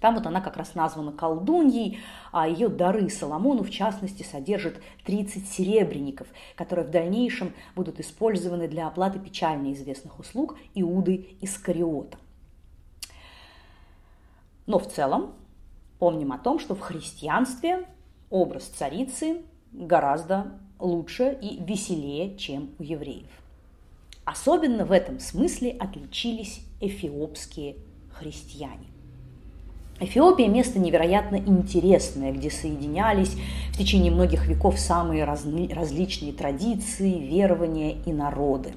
там 0.00 0.14
вот 0.14 0.26
она 0.26 0.40
как 0.40 0.56
раз 0.56 0.74
названа 0.74 1.12
колдуньей, 1.12 1.98
а 2.32 2.48
ее 2.48 2.68
дары 2.68 3.08
Соломону, 3.10 3.62
в 3.62 3.70
частности, 3.70 4.22
содержат 4.22 4.80
30 5.04 5.46
серебряников, 5.46 6.26
которые 6.56 6.86
в 6.86 6.90
дальнейшем 6.90 7.52
будут 7.76 8.00
использованы 8.00 8.66
для 8.66 8.86
оплаты 8.86 9.18
печально 9.18 9.72
известных 9.72 10.18
услуг 10.18 10.56
Иуды 10.74 11.36
Искариота. 11.40 12.18
Но 14.66 14.78
в 14.78 14.88
целом 14.88 15.34
помним 15.98 16.32
о 16.32 16.38
том, 16.38 16.58
что 16.58 16.74
в 16.74 16.80
христианстве 16.80 17.86
образ 18.30 18.64
царицы 18.64 19.42
гораздо 19.72 20.58
лучше 20.78 21.38
и 21.42 21.62
веселее, 21.62 22.36
чем 22.38 22.70
у 22.78 22.82
евреев. 22.82 23.28
Особенно 24.24 24.84
в 24.84 24.92
этом 24.92 25.18
смысле 25.18 25.72
отличились 25.72 26.64
эфиопские 26.80 27.76
христиане. 28.12 28.86
Эфиопия– 30.00 30.48
место 30.48 30.78
невероятно 30.78 31.36
интересное, 31.36 32.32
где 32.32 32.50
соединялись 32.50 33.36
в 33.70 33.76
течение 33.76 34.10
многих 34.10 34.46
веков 34.46 34.78
самые 34.78 35.24
разны, 35.24 35.68
различные 35.72 36.32
традиции, 36.32 37.18
верования 37.18 37.96
и 38.06 38.12
народы. 38.12 38.72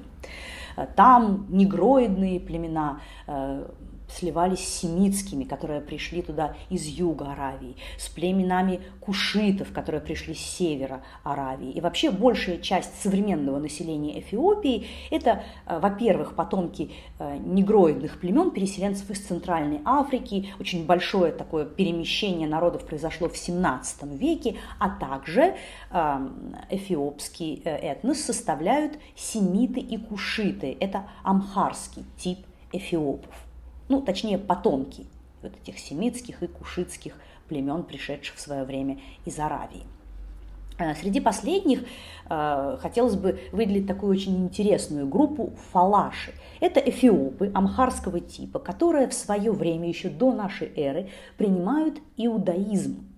Там 0.96 1.46
негроидные 1.48 2.40
племена, 2.40 3.00
э, 3.26 3.64
сливались 4.08 4.60
с 4.60 4.80
семитскими, 4.80 5.44
которые 5.44 5.80
пришли 5.80 6.22
туда 6.22 6.54
из 6.70 6.86
юга 6.86 7.32
Аравии, 7.32 7.76
с 7.98 8.08
племенами 8.08 8.80
кушитов, 9.00 9.72
которые 9.72 10.00
пришли 10.00 10.34
с 10.34 10.40
севера 10.40 11.02
Аравии. 11.22 11.70
И 11.70 11.80
вообще 11.80 12.10
большая 12.10 12.58
часть 12.58 13.02
современного 13.02 13.58
населения 13.58 14.20
Эфиопии– 14.20 14.86
это, 15.10 15.42
э, 15.66 15.78
во-первых, 15.78 16.34
потомки 16.34 16.90
э, 17.18 17.38
негроидных 17.38 18.20
племен, 18.20 18.50
переселенцев 18.50 19.10
из 19.10 19.20
Центральной 19.20 19.80
Африки. 19.84 20.52
Очень 20.60 20.86
большое 20.86 21.32
такое 21.32 21.64
перемещение 21.64 22.48
народов 22.48 22.86
произошло 22.86 23.28
в 23.28 23.36
17 23.36 24.04
веке, 24.18 24.56
а 24.78 24.90
также 24.90 25.54
эм, 25.90 26.56
эфиопский 26.70 27.62
э, 27.64 27.92
этнос 27.92 28.20
составляют 28.20 28.98
семиты 29.16 29.80
и 29.80 29.96
кушиты. 29.96 30.76
Это 30.80 31.08
амхарский 31.22 32.04
тип 32.16 32.38
эфиопов 32.72 33.43
ну, 33.88 34.00
точнее, 34.00 34.38
потомки 34.38 35.06
вот 35.42 35.52
этих 35.62 35.78
семитских 35.78 36.42
и 36.42 36.46
кушитских 36.46 37.14
племен, 37.48 37.82
пришедших 37.82 38.36
в 38.36 38.40
свое 38.40 38.64
время 38.64 38.98
из 39.24 39.38
Аравии. 39.38 39.84
Э, 40.78 40.94
среди 40.94 41.20
последних 41.20 41.84
э, 42.28 42.78
хотелось 42.80 43.14
бы 43.14 43.38
выделить 43.52 43.86
такую 43.86 44.12
очень 44.12 44.44
интересную 44.44 45.06
группу 45.06 45.52
фалаши. 45.72 46.32
Это 46.60 46.80
эфиопы 46.80 47.50
амхарского 47.54 48.20
типа, 48.20 48.58
которые 48.58 49.08
в 49.08 49.14
свое 49.14 49.52
время, 49.52 49.88
еще 49.88 50.08
до 50.08 50.32
нашей 50.32 50.72
эры, 50.76 51.10
принимают 51.36 52.00
иудаизм. 52.16 53.13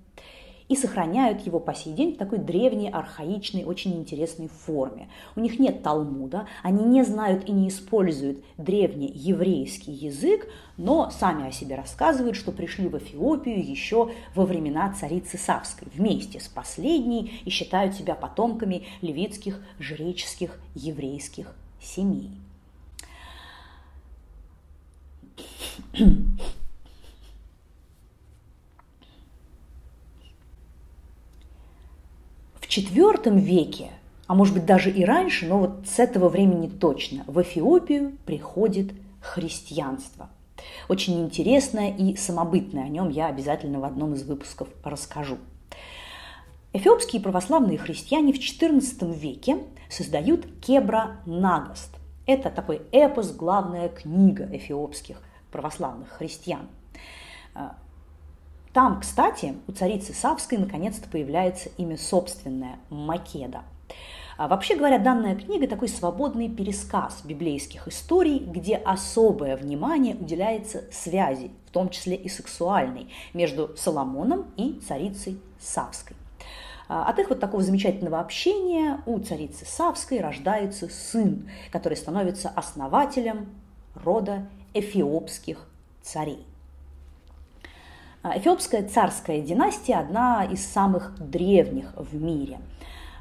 И 0.69 0.77
сохраняют 0.77 1.47
его 1.47 1.61
по 1.61 1.75
сей 1.75 1.93
день 1.93 2.15
в 2.15 2.19
такой 2.19 2.39
древней, 2.39 2.91
архаичной, 2.91 3.65
очень 3.65 3.97
интересной 3.97 4.49
форме. 4.49 5.09
У 5.37 5.41
них 5.41 5.59
нет 5.59 5.83
Талмуда, 5.83 6.47
они 6.63 6.85
не 6.85 7.05
знают 7.05 7.49
и 7.49 7.53
не 7.53 7.69
используют 7.69 8.43
древний 8.57 9.11
еврейский 9.15 9.93
язык, 9.93 10.49
но 10.77 11.11
сами 11.11 11.49
о 11.49 11.53
себе 11.53 11.77
рассказывают, 11.77 12.37
что 12.37 12.53
пришли 12.53 12.89
в 12.89 12.99
Эфиопию 12.99 13.59
еще 13.59 14.11
во 14.35 14.45
времена 14.45 14.93
царицы 14.93 15.39
Савской 15.39 15.89
вместе 15.95 16.41
с 16.41 16.49
последней 16.49 17.41
и 17.45 17.51
считают 17.51 17.95
себя 17.95 18.15
потомками 18.15 18.87
левитских, 19.03 19.61
жреческих, 19.79 20.59
еврейских 20.75 21.55
семей. 21.81 22.31
IV 32.77 33.39
веке, 33.41 33.91
а 34.27 34.35
может 34.35 34.53
быть 34.53 34.67
даже 34.67 34.91
и 34.91 35.03
раньше, 35.03 35.47
но 35.47 35.59
вот 35.61 35.87
с 35.87 35.99
этого 35.99 36.29
времени 36.29 36.69
точно, 36.69 37.25
в 37.27 37.41
Эфиопию 37.41 38.13
приходит 38.27 38.93
христианство. 39.21 40.29
Очень 40.89 41.23
интересное 41.23 41.91
и 41.91 42.17
самобытное, 42.17 42.85
о 42.85 42.89
нем 42.89 43.09
я 43.09 43.29
обязательно 43.29 43.81
в 43.81 43.85
одном 43.85 44.13
из 44.13 44.25
выпусков 44.25 44.69
расскажу. 44.85 45.39
Эфиопские 46.75 47.23
православные 47.23 47.79
христиане 47.79 48.35
в 48.35 48.37
XIV 48.37 49.19
веке 49.19 49.59
создают 49.89 50.47
Кебра 50.61 51.17
Нагаст. 51.25 51.97
Это 52.27 52.51
такой 52.51 52.83
эпос, 52.93 53.33
главная 53.33 53.89
книга 53.89 54.47
эфиопских 54.55 55.17
православных 55.51 56.11
христиан. 56.11 56.69
Там, 58.77 59.01
кстати, 59.01 59.55
у 59.67 59.73
царицы 59.73 60.13
Савской 60.13 60.59
наконец-то 60.59 61.09
появляется 61.09 61.71
имя 61.79 61.97
собственное– 61.97 62.77
Македа. 62.91 63.63
А 64.37 64.49
вообще 64.49 64.77
говоря, 64.77 64.99
данная 64.99 65.35
книга– 65.35 65.67
такой 65.69 65.89
свободный 65.89 66.51
пересказ 66.51 67.23
библейских 67.25 67.89
историй, 67.89 68.39
где 68.39 68.77
особое 68.77 69.57
внимание 69.57 70.15
уделяется 70.15 70.85
связи, 70.93 71.53
в 71.65 71.71
том 71.71 71.89
числе 71.89 72.17
и 72.17 72.29
сексуальной, 72.29 73.11
между 73.33 73.75
Соломоном 73.79 74.45
и 74.59 74.79
царицей 74.87 75.41
Савской. 75.59 76.15
А, 76.87 77.09
от 77.09 77.19
их 77.19 77.31
вот 77.31 77.41
такого 77.41 77.63
замечательного 77.63 78.21
общения 78.21 79.01
у 79.07 79.19
царицы 79.21 79.65
Савской 79.65 80.21
рождается 80.21 80.91
сын, 80.91 81.49
который 81.73 81.97
становится 81.97 82.51
основателем 82.51 83.49
рода 83.95 84.47
эфиопских 84.75 85.67
царей. 86.03 86.45
А, 88.29 88.37
эфиопская 88.37 88.83
царская 88.83 89.41
династия– 89.41 89.95
одна 90.01 90.45
из 90.45 90.67
самых 90.67 91.15
древних 91.17 91.93
в 91.95 92.21
мире. 92.21 92.59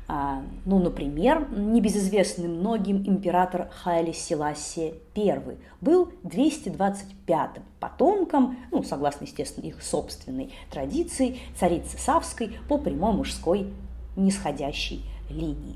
А, 0.07 0.41
ну, 0.65 0.79
например, 0.79 1.47
небезызвестный 1.51 2.47
многим 2.47 3.03
император 3.05 3.69
Хайли 3.83 4.13
Селасия 4.13 4.93
I 5.15 5.41
был 5.79 6.11
225-м 6.23 7.63
потомком, 7.79 8.57
ну, 8.71 8.81
согласно, 8.81 9.25
естественно, 9.25 9.65
их 9.65 9.83
собственной 9.83 10.51
традиции, 10.71 11.37
царицы 11.55 11.99
Савской 11.99 12.57
по 12.67 12.79
прямой 12.79 13.13
мужской 13.13 13.71
нисходящей 14.15 15.05
линии. 15.29 15.75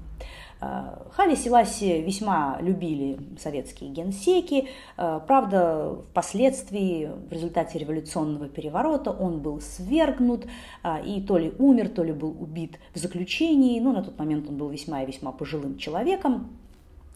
Э, 0.62 0.96
Хали 1.12 1.36
Селаси 1.36 2.02
весьма 2.02 2.58
любили 2.62 3.18
советские 3.40 3.90
генсеки. 3.92 4.68
Э, 4.98 5.22
правда, 5.26 5.98
впоследствии, 6.12 7.10
в 7.30 7.32
результате 7.32 7.80
революционного 7.80 8.50
переворота, 8.50 9.12
он 9.12 9.40
был 9.40 9.62
свергнут 9.62 10.46
э, 10.84 11.06
и 11.06 11.22
то 11.22 11.38
ли 11.38 11.54
умер, 11.58 11.90
то 11.90 12.04
ли 12.04 12.12
был 12.12 12.36
убит 12.40 12.78
в 12.94 13.00
заключении. 13.00 13.80
Ну, 13.80 13.94
на 13.94 14.04
тот 14.04 14.18
момент 14.20 14.50
он 14.50 14.58
был 14.58 14.70
весьма 14.70 15.04
и 15.04 15.06
весьма 15.06 15.32
пожилым 15.32 15.78
человеком. 15.78 16.50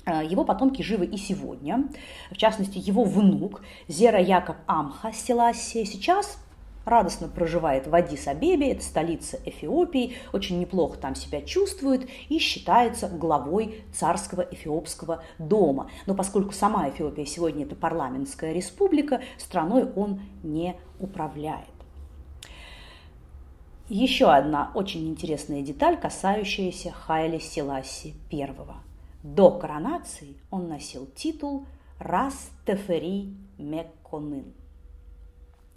Его 0.05 0.43
потомки 0.43 0.81
живы 0.81 1.05
и 1.05 1.15
сегодня. 1.15 1.87
В 2.29 2.35
частности, 2.35 2.77
его 2.77 3.05
внук 3.05 3.61
Зера 3.87 4.19
Якоб 4.19 4.57
Амха 4.67 5.13
Селаси 5.13 5.85
сейчас 5.85 6.37
радостно 6.85 7.27
проживает 7.27 7.87
в 7.87 7.93
Адис-Абебе, 7.93 8.71
это 8.71 8.83
столица 8.83 9.39
Эфиопии, 9.45 10.15
очень 10.31 10.59
неплохо 10.59 10.97
там 10.97 11.15
себя 11.15 11.41
чувствует 11.41 12.09
и 12.29 12.39
считается 12.39 13.07
главой 13.07 13.83
царского 13.93 14.41
эфиопского 14.41 15.23
дома. 15.39 15.89
Но 16.05 16.15
поскольку 16.15 16.53
сама 16.53 16.89
Эфиопия 16.89 17.25
сегодня 17.25 17.65
это 17.65 17.75
парламентская 17.75 18.53
республика, 18.53 19.21
страной 19.37 19.89
он 19.95 20.21
не 20.43 20.75
управляет. 20.99 21.67
Еще 23.89 24.31
одна 24.31 24.71
очень 24.75 25.07
интересная 25.09 25.61
деталь, 25.61 25.99
касающаяся 25.99 26.91
Хайли 26.91 27.39
Селаси 27.39 28.15
I. 28.31 28.49
До 29.23 29.51
коронации 29.51 30.35
он 30.49 30.67
носил 30.67 31.05
титул 31.15 31.65
Рас 31.99 32.49
Тефери 32.65 33.35
Мекконын 33.57 34.53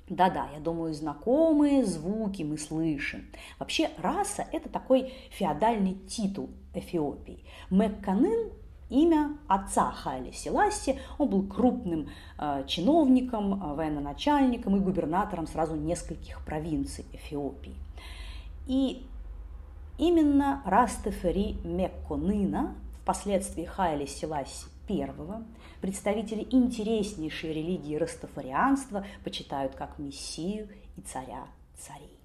да-да, 0.08 0.48
я 0.54 0.60
думаю, 0.60 0.94
знакомые 0.94 1.84
звуки 1.84 2.42
мы 2.44 2.58
слышим. 2.58 3.26
Вообще 3.58 3.90
раса– 3.98 4.46
это 4.52 4.68
такой 4.68 5.12
феодальный 5.30 5.94
титул 5.94 6.50
Эфиопии. 6.74 7.44
Мекканын– 7.70 8.52
имя 8.88 9.36
отца 9.48 9.90
Хайли 9.90 10.30
Селаси. 10.30 10.98
Он 11.18 11.28
был 11.28 11.42
крупным 11.46 12.08
э, 12.38 12.64
чиновником, 12.68 13.54
э, 13.54 13.74
военачальником 13.74 14.76
и 14.76 14.80
губернатором 14.80 15.48
сразу 15.48 15.74
нескольких 15.74 16.44
провинций 16.44 17.04
Эфиопии. 17.12 17.74
И 18.68 19.04
именно 19.98 20.62
Растефери 20.64 21.58
Мекконына, 21.64 22.76
впоследствии 23.02 23.64
Хайли 23.64 24.06
Селаси 24.06 24.66
I, 24.88 25.08
представители 25.80 26.46
интереснейшей 26.50 27.52
религии 27.52 27.96
растафарианства 27.96 29.04
почитают 29.24 29.74
как 29.74 29.98
мессию 29.98 30.68
и 30.96 31.00
царя 31.00 31.46
царей. 31.78 32.16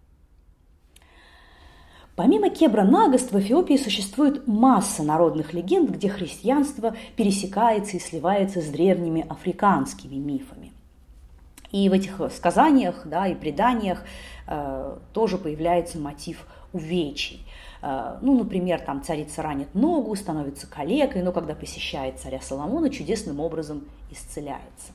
Помимо 2.16 2.50
Кебра 2.50 2.84
Нагаст 2.84 3.32
в 3.32 3.40
Эфиопии 3.40 3.78
существует 3.78 4.46
масса 4.46 5.02
народных 5.02 5.54
легенд, 5.54 5.90
где 5.90 6.10
христианство 6.10 6.96
пересекается 7.16 7.98
и 7.98 8.00
сливается 8.00 8.62
с 8.62 8.68
древними 8.68 9.26
африканскими 9.28 10.16
мифами. 10.16 10.72
И 11.72 11.88
в 11.88 11.94
этих 11.94 12.20
сказаниях 12.36 13.04
да, 13.06 13.28
и 13.28 13.34
преданиях 13.34 14.04
э, 14.46 14.98
тоже 15.14 15.38
появляется 15.38 16.00
мотив 16.00 16.46
увечий. 16.74 17.46
Э, 17.82 18.18
ну, 18.22 18.38
например, 18.38 18.82
там 18.82 19.04
царица 19.04 19.42
ранит 19.42 19.74
ногу, 19.74 20.16
становится 20.16 20.68
калекой, 20.68 21.24
но 21.24 21.32
когда 21.32 21.56
посещает 21.56 22.20
царя 22.20 22.42
Соломона, 22.42 22.90
чудесным 22.90 23.40
образом 23.40 23.86
исцеляется. 24.12 24.94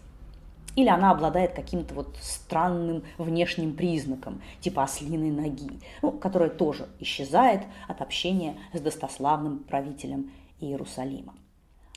Или 0.77 0.88
она 0.88 1.11
обладает 1.11 1.55
каким-то 1.55 1.94
вот 1.94 2.16
странным 2.20 3.03
внешним 3.16 3.75
признаком, 3.75 4.42
типа 4.61 4.83
ослиной 4.83 5.31
ноги, 5.31 5.70
ну, 6.03 6.12
которая 6.12 6.51
тоже 6.51 6.87
исчезает 7.01 7.62
от 7.88 8.03
общения 8.03 8.57
с 8.75 8.81
достославным 8.81 9.61
правителем 9.61 10.31
Иерусалима. 10.61 11.35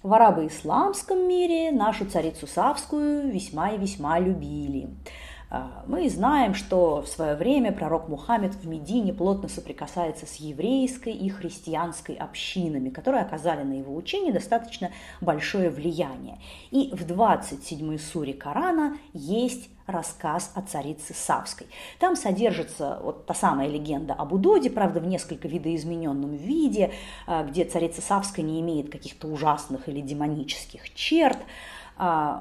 В 0.01 0.13
арабо-исламском 0.13 1.27
мире 1.27 1.73
нашу 1.73 2.05
царицу 2.05 2.47
Савскую 2.47 3.29
весьма 3.29 3.71
и 3.71 3.77
весьма 3.77 4.17
любили. 4.17 4.87
А, 5.51 5.83
мы 5.87 6.07
знаем, 6.09 6.53
что 6.53 7.01
в 7.01 7.07
свое 7.07 7.35
время 7.35 7.71
пророк 7.71 8.07
Мухаммед 8.07 8.53
в 8.53 8.67
Медине 8.67 9.13
плотно 9.13 9.49
соприкасается 9.49 10.27
с 10.27 10.35
еврейской 10.35 11.13
и 11.13 11.29
христианской 11.29 12.15
общинами, 12.15 12.89
которые 12.89 13.23
оказали 13.23 13.63
на 13.63 13.73
его 13.73 13.95
учение 13.95 14.31
достаточно 14.31 14.91
большое 15.21 15.71
влияние. 15.71 16.37
И 16.69 16.91
в 16.93 17.01
27-й 17.01 17.97
суре 17.97 18.33
Корана 18.33 18.97
есть 19.13 19.69
рассказ 19.87 20.51
о 20.53 20.61
царице 20.61 21.15
Савской. 21.15 21.65
Там 21.97 22.15
содержится 22.15 22.99
вот 23.01 23.25
та 23.25 23.33
самая 23.33 23.67
легенда 23.67 24.13
об 24.13 24.33
Удоде, 24.33 24.69
правда, 24.69 24.99
в 24.99 25.07
несколько 25.07 25.47
видоизмененном 25.47 26.35
виде, 26.35 26.91
а, 27.25 27.43
где 27.43 27.65
царица 27.65 28.01
Савская 28.01 28.45
не 28.45 28.61
имеет 28.61 28.91
каких-то 28.91 29.27
ужасных 29.27 29.89
или 29.89 30.01
демонических 30.01 30.93
черт, 30.93 31.39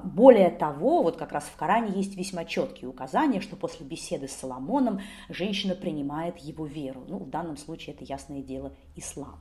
более 0.05 0.51
того, 0.51 1.03
вот 1.03 1.16
как 1.16 1.33
раз 1.33 1.44
в 1.44 1.57
Коране 1.57 1.92
есть 1.97 2.16
весьма 2.16 2.44
четкие 2.44 2.88
указания, 2.88 3.40
что 3.40 3.57
после 3.57 3.85
беседы 3.85 4.29
с 4.29 4.33
Соломоном 4.33 5.01
женщина 5.29 5.75
принимает 5.75 6.38
его 6.38 6.64
веру. 6.64 7.03
Ну, 7.09 7.18
в 7.18 7.29
данном 7.29 7.57
случае 7.57 7.97
это 7.97 8.05
ясное 8.05 8.40
дело 8.40 8.73
ислам. 8.94 9.40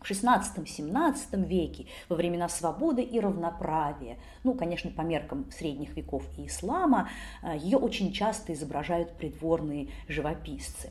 В 0.00 0.08
XVI-XVII 0.08 1.44
веке, 1.44 1.86
во 2.08 2.14
времена 2.14 2.48
свободы 2.48 3.02
и 3.02 3.18
равноправия, 3.18 4.18
ну, 4.44 4.54
конечно, 4.54 4.90
по 4.92 5.00
меркам 5.00 5.50
средних 5.50 5.96
веков 5.96 6.22
и 6.36 6.46
ислама, 6.46 7.08
а, 7.42 7.56
ее 7.56 7.78
очень 7.78 8.12
часто 8.12 8.52
изображают 8.52 9.14
придворные 9.14 9.88
живописцы. 10.06 10.90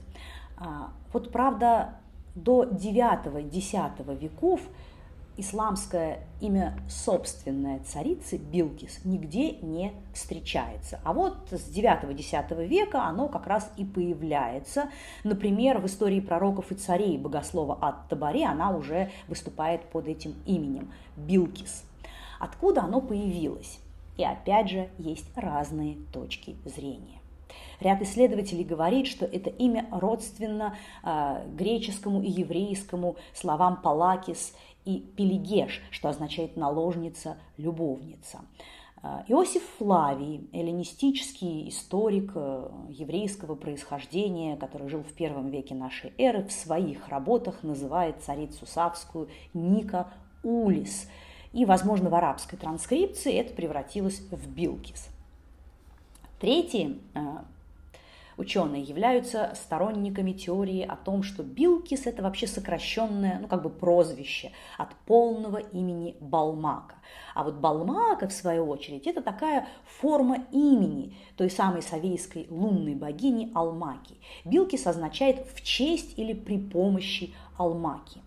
А, 0.58 0.92
вот, 1.14 1.32
правда, 1.32 1.96
до 2.36 2.66
IX-X 2.66 4.20
веков 4.20 4.62
исламское 5.38 6.20
имя 6.42 6.78
собственное 6.90 7.80
царицы 7.80 8.38
Билкис 8.38 9.02
нигде 9.06 9.54
не 9.54 9.94
встречается. 10.14 11.00
А 11.04 11.14
вот 11.14 11.38
с 11.52 11.70
9-10 11.70 12.66
века 12.66 13.04
оно 13.04 13.30
как 13.30 13.48
раз 13.48 13.72
и 13.78 13.86
появляется. 13.86 14.90
Например, 15.24 15.80
в 15.80 15.86
истории 15.86 16.20
пророков 16.20 16.72
и 16.72 16.76
царей 16.76 17.18
богослова 17.18 17.76
от 17.76 18.08
Табари 18.10 18.44
она 18.44 18.72
уже 18.72 19.12
выступает 19.28 19.84
под 19.90 20.08
этим 20.08 20.36
именем– 20.46 20.92
Билкис. 21.18 21.84
Откуда 22.40 22.84
оно 22.84 23.02
появилось? 23.02 23.80
И 24.18 24.24
опять 24.24 24.70
же 24.70 24.90
есть 24.98 25.26
разные 25.36 25.98
точки 26.12 26.56
зрения. 26.66 27.18
Ряд 27.80 28.02
исследователей 28.02 28.64
говорит, 28.64 29.06
что 29.08 29.26
это 29.26 29.50
имя 29.50 29.88
родственно 29.92 30.76
э, 31.04 31.46
греческому 31.54 32.24
и 32.24 32.30
еврейскому 32.30 33.18
словам 33.34 33.78
«палакис» 33.82 34.54
и 34.88 35.02
«пелигеш», 35.02 35.82
что 35.92 36.08
означает 36.08 36.56
«наложница», 36.56 37.38
«любовница». 37.58 38.40
А, 39.04 39.26
Иосиф 39.28 39.62
Флавий, 39.78 40.50
эллинистический 40.54 41.70
историк 41.70 42.32
э, 42.34 42.70
еврейского 42.90 43.56
происхождения, 43.56 44.56
который 44.56 44.88
жил 44.88 45.04
в 45.04 45.14
первом 45.14 45.50
веке 45.50 45.76
нашей 45.76 46.14
эры, 46.18 46.44
в 46.44 46.52
своих 46.52 47.10
работах 47.10 47.64
называет 47.64 48.24
царицу 48.24 48.66
Савскую 48.66 49.30
Ника 49.54 50.08
Улис. 50.42 51.10
И, 51.54 51.66
возможно, 51.66 52.10
в 52.10 52.16
арабской 52.16 52.56
транскрипции 52.56 53.34
это 53.34 53.54
превратилось 53.54 54.22
в 54.32 54.50
Билкис. 54.50 55.10
Третий 56.40 57.02
э, 57.14 57.20
ученые 58.38 58.84
являются 58.84 59.52
сторонниками 59.56 60.32
теории 60.32 60.82
о 60.82 60.96
том, 60.96 61.24
что 61.24 61.44
Билкис– 61.44 62.06
это 62.06 62.22
вообще 62.24 62.48
сокращенное, 62.48 63.40
ну 63.42 63.48
как 63.48 63.64
бы 63.64 63.70
прозвище 63.70 64.52
от 64.78 64.94
полного 65.06 65.58
имени 65.58 66.16
Балмака. 66.20 66.96
А 67.34 67.44
вот 67.44 67.56
Балмака, 67.56 68.28
в 68.28 68.34
свою 68.34 68.68
очередь, 68.68 69.08
это 69.08 69.22
такая 69.22 69.68
форма 69.86 70.46
имени 70.52 71.16
той 71.36 71.50
самой 71.50 71.82
савейской 71.82 72.48
лунной 72.50 72.96
богини 72.96 73.52
Алмаки. 73.54 74.18
Билкис 74.46 74.88
означает 74.88 75.46
«в 75.54 75.62
честь» 75.62 76.18
или 76.18 76.34
«при 76.34 76.58
помощи 76.58 77.34
Алмаки». 77.58 78.22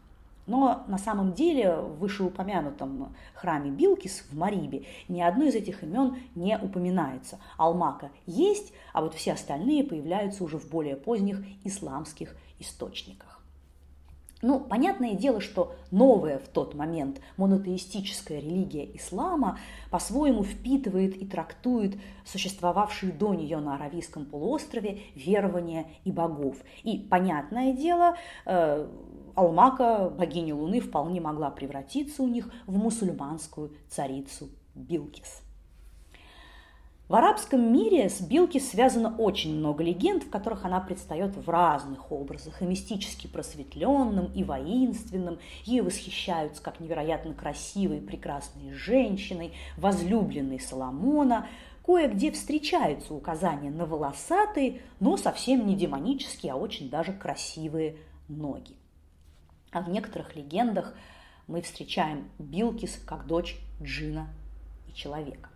Но 0.51 0.83
на 0.89 0.99
самом 0.99 1.33
деле 1.33 1.77
в 1.77 2.01
вышеупомянутом 2.01 3.15
храме 3.35 3.71
Билкис 3.71 4.25
в 4.29 4.37
Марибе 4.37 4.85
ни 5.07 5.21
одно 5.21 5.45
из 5.45 5.55
этих 5.55 5.85
имен 5.85 6.17
не 6.35 6.59
упоминается. 6.59 7.39
Алмака 7.57 8.11
есть, 8.27 8.73
а 8.93 9.01
вот 9.01 9.15
все 9.15 9.35
остальные 9.35 9.85
появляются 9.85 10.43
уже 10.43 10.59
в 10.59 10.69
более 10.69 10.97
поздних 10.97 11.41
исламских 11.63 12.35
источниках. 12.59 13.41
Ну, 14.43 14.59
понятное 14.59 15.15
дело, 15.15 15.41
что 15.41 15.77
новая 15.91 16.39
в 16.39 16.49
тот 16.49 16.75
момент 16.75 17.21
монотеистическая 17.37 18.41
религия 18.41 18.89
ислама 18.97 19.59
по-своему 19.91 20.45
впитывает 20.45 21.15
и 21.15 21.27
трактует 21.27 21.97
существовавшие 22.25 23.13
до 23.13 23.35
нее 23.35 23.59
на 23.59 23.75
Аравийском 23.75 24.25
полуострове 24.25 25.03
верования 25.15 25.89
и 26.05 26.11
богов. 26.11 26.57
И, 26.85 26.99
понятное 26.99 27.75
дело, 27.75 28.17
э, 28.47 28.89
Алмака, 29.35 30.11
богиня 30.11 30.55
Луны, 30.55 30.81
вполне 30.81 31.21
могла 31.21 31.51
превратиться 31.51 32.23
у 32.23 32.29
них 32.29 32.51
в 32.67 32.77
мусульманскую 32.77 33.73
царицу 33.89 34.49
Билкис. 34.75 35.43
В 37.11 37.17
арабском 37.17 37.73
мире 37.73 38.09
с 38.09 38.21
Билкис 38.21 38.71
связано 38.71 39.17
очень 39.19 39.57
много 39.57 39.83
легенд, 39.83 40.23
в 40.23 40.31
которых 40.31 40.65
она 40.65 40.79
предстает 40.79 41.37
в 41.37 41.51
разных 41.51 42.13
образах, 42.13 42.63
и 42.63 42.65
мистически 42.65 43.27
просветленным, 43.27 44.27
и 44.33 44.45
воинственным. 44.45 45.41
Ее 45.65 45.83
восхищаются 45.83 46.63
как 46.63 46.79
невероятно 46.79 47.35
красивой 47.35 47.99
и 47.99 48.01
прекрасной 48.01 48.73
женщиной, 48.75 49.55
возлюбленной 49.77 50.61
Соломона. 50.61 51.49
Кое-где 51.85 52.31
встречаются 52.31 53.13
указания 53.13 53.73
на 53.73 53.87
волосатые, 53.87 54.81
но 55.01 55.17
совсем 55.17 55.67
не 55.67 55.75
демонические, 55.75 56.53
а 56.53 56.57
очень 56.57 56.91
даже 56.91 57.13
красивые 57.13 57.97
ноги. 58.29 58.77
А 59.73 59.81
в 59.83 59.89
некоторых 59.89 60.37
легендах 60.37 60.95
мы 61.47 61.63
встречаем 61.63 62.29
Билкис 62.39 63.01
как 63.05 63.27
дочь 63.27 63.59
джина 63.83 64.29
и 64.89 64.93
человека. 64.93 65.51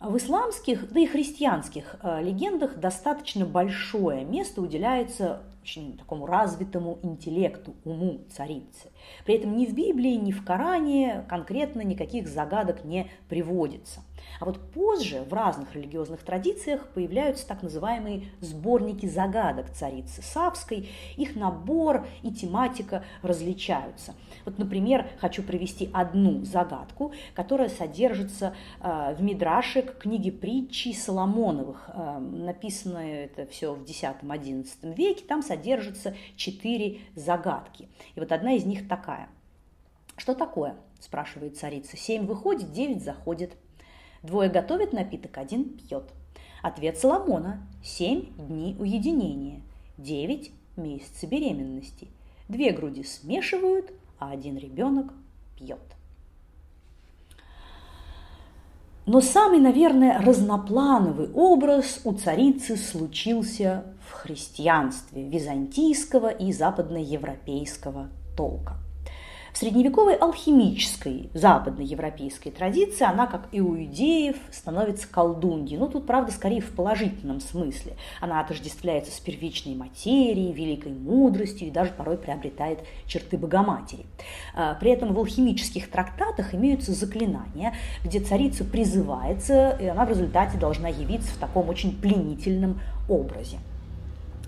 В 0.00 0.16
исламских, 0.16 0.92
да 0.92 1.00
и 1.00 1.06
христианских 1.06 1.96
э, 2.02 2.22
легендах 2.22 2.76
достаточно 2.76 3.44
большое 3.44 4.24
место 4.24 4.62
уделяется 4.62 5.42
очень 5.62 5.98
такому 5.98 6.24
развитому 6.24 7.00
интеллекту, 7.02 7.74
уму 7.84 8.20
царицы. 8.30 8.90
При 9.24 9.36
этом 9.36 9.56
ни 9.56 9.66
в 9.66 9.74
Библии, 9.74 10.14
ни 10.14 10.32
в 10.32 10.44
Коране 10.44 11.24
конкретно 11.28 11.82
никаких 11.82 12.28
загадок 12.28 12.84
не 12.84 13.10
приводится. 13.28 14.02
А 14.40 14.44
вот 14.44 14.58
позже 14.72 15.24
в 15.28 15.32
разных 15.32 15.74
религиозных 15.74 16.22
традициях 16.22 16.88
появляются 16.88 17.46
так 17.46 17.62
называемые 17.62 18.24
сборники 18.40 19.06
загадок 19.06 19.70
царицы 19.70 20.22
Савской. 20.22 20.88
Их 21.16 21.36
набор 21.36 22.06
и 22.22 22.32
тематика 22.32 23.04
различаются. 23.22 24.14
Вот, 24.44 24.58
например, 24.58 25.06
хочу 25.18 25.42
привести 25.42 25.90
одну 25.92 26.44
загадку, 26.44 27.12
которая 27.34 27.68
содержится 27.68 28.54
э, 28.80 29.14
в 29.14 29.22
Мидраше 29.22 29.82
к 29.82 29.98
книге 29.98 30.32
притчи 30.32 30.92
Соломоновых. 30.92 31.90
Э, 31.92 32.18
написано 32.18 32.98
это 32.98 33.46
все 33.46 33.74
в 33.74 33.82
X-XI 33.82 34.94
веке. 34.94 35.24
Там 35.26 35.42
содержится 35.42 36.14
четыре 36.36 37.00
загадки. 37.14 37.88
И 38.14 38.20
вот 38.20 38.32
одна 38.32 38.52
из 38.52 38.64
них 38.64 38.87
такая. 38.88 39.28
«Что 40.16 40.34
такое?»– 40.34 40.74
спрашивает 41.00 41.56
царица. 41.56 41.96
«Семь 41.96 42.26
выходит, 42.26 42.72
девять 42.72 43.04
заходит». 43.04 43.56
Двое 44.22 44.50
готовят 44.50 44.92
напиток, 44.92 45.38
один 45.38 45.64
пьет. 45.64 46.04
Ответ 46.62 46.98
Соломона– 46.98 47.62
семь 47.84 48.34
дней 48.36 48.74
уединения, 48.78 49.62
девять 49.96 50.50
месяца 50.76 51.26
беременности. 51.26 52.08
Две 52.48 52.72
груди 52.72 53.04
смешивают, 53.04 53.92
а 54.18 54.30
один 54.32 54.56
ребенок 54.56 55.12
пьет. 55.56 55.78
Но 59.06 59.20
самый, 59.20 59.60
наверное, 59.60 60.20
разноплановый 60.20 61.30
образ 61.32 62.00
у 62.04 62.12
царицы 62.12 62.76
случился 62.76 63.84
в 64.06 64.12
христианстве 64.12 65.26
византийского 65.26 66.28
и 66.28 66.52
западноевропейского 66.52 68.10
толка– 68.38 68.76
в 69.58 69.60
средневековой 69.60 70.14
алхимической 70.14 71.30
западноевропейской 71.34 72.52
традиции 72.52 73.04
она, 73.04 73.26
как 73.26 73.48
и 73.50 73.60
у 73.60 73.76
иудеев, 73.76 74.36
становится 74.52 75.08
колдуньей. 75.08 75.78
Ну, 75.78 75.88
тут, 75.88 76.06
правда, 76.06 76.30
скорее 76.30 76.60
в 76.60 76.70
положительном 76.70 77.40
смысле. 77.40 77.94
Она 78.20 78.38
отождествляется 78.38 79.10
с 79.10 79.18
первичной 79.18 79.74
материей, 79.74 80.52
великой 80.52 80.92
мудростью 80.92 81.66
и 81.66 81.72
даже 81.72 81.90
порой 81.90 82.18
приобретает 82.18 82.84
черты 83.08 83.36
Богоматери. 83.36 84.06
А, 84.54 84.74
при 84.74 84.92
этом 84.92 85.12
в 85.12 85.18
алхимических 85.18 85.90
трактатах 85.90 86.54
имеются 86.54 86.92
заклинания, 86.92 87.74
где 88.04 88.20
царица 88.20 88.64
призывается, 88.64 89.76
и 89.80 89.86
она 89.86 90.04
в 90.04 90.10
результате 90.10 90.56
должна 90.56 90.88
явиться 90.88 91.32
в 91.32 91.38
таком 91.38 91.68
очень 91.68 92.00
пленительном 92.00 92.80
образе. 93.08 93.58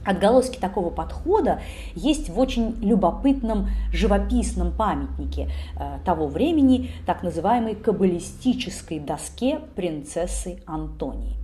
Отголоски 0.05 0.59
такого 0.59 0.91
подхода 0.91 1.61
есть 1.95 2.31
в 2.31 2.39
очень 2.39 2.77
любопытном 2.81 3.69
живописном 3.93 4.73
памятнике 4.73 5.51
э, 5.79 5.99
того 6.05 6.27
времени, 6.27 6.91
так 7.07 7.23
называемой 7.23 7.75
каббалистической 7.75 8.99
доске 8.99 9.61
принцессы 9.77 10.63
Антонии. 10.67 11.37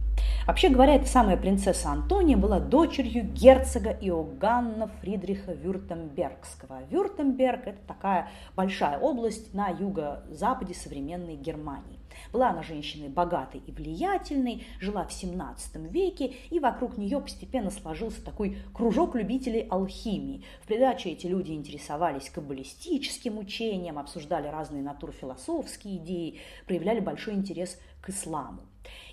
Вообще 0.46 0.68
говоря, 0.68 0.94
эта 0.94 1.06
самая 1.06 1.36
принцесса 1.36 1.90
Антония 1.90 2.36
была 2.36 2.60
дочерью 2.60 3.24
герцога 3.24 3.90
Иоганна 3.90 4.88
Фридриха 5.00 5.52
Вюртембергского. 5.52 6.82
Вюртемберг– 6.88 7.62
это 7.66 7.78
такая 7.86 8.28
большая 8.54 8.98
область 8.98 9.52
на 9.52 9.68
юго-западе 9.68 10.74
современной 10.74 11.36
Германии. 11.36 11.98
Была 12.32 12.50
она 12.50 12.62
женщиной 12.62 13.08
богатой 13.08 13.62
и 13.66 13.72
влиятельной, 13.72 14.66
жила 14.80 15.04
в 15.06 15.12
17 15.12 15.76
веке, 15.92 16.34
и 16.50 16.60
вокруг 16.60 16.96
нее 16.96 17.20
постепенно 17.20 17.70
сложился 17.70 18.24
такой 18.24 18.58
кружок 18.74 19.14
любителей 19.14 19.66
алхимии. 19.68 20.44
В 20.62 20.66
придаче 20.66 21.10
эти 21.10 21.26
люди 21.26 21.52
интересовались 21.52 22.30
каббалистическим 22.30 23.38
учением, 23.38 23.98
обсуждали 23.98 24.48
разные 24.48 24.82
натурфилософские 24.82 25.98
идеи, 25.98 26.38
проявляли 26.66 27.00
большой 27.00 27.34
интерес 27.34 27.78
к 28.00 28.10
исламу. 28.10 28.62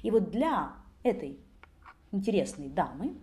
И 0.02 0.12
вот 0.12 0.32
для 0.32 0.74
этой 1.04 1.39
интересной 2.12 2.70
дамы 2.70 3.16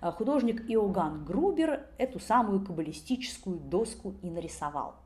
э, 0.00 0.10
художник 0.12 0.68
Иоганн 0.68 1.24
Грубер 1.24 1.86
эту 1.98 2.18
самую 2.18 2.64
каббалистическую 2.64 3.58
доску 3.58 4.14
и 4.22 4.30
нарисовал. 4.30 4.96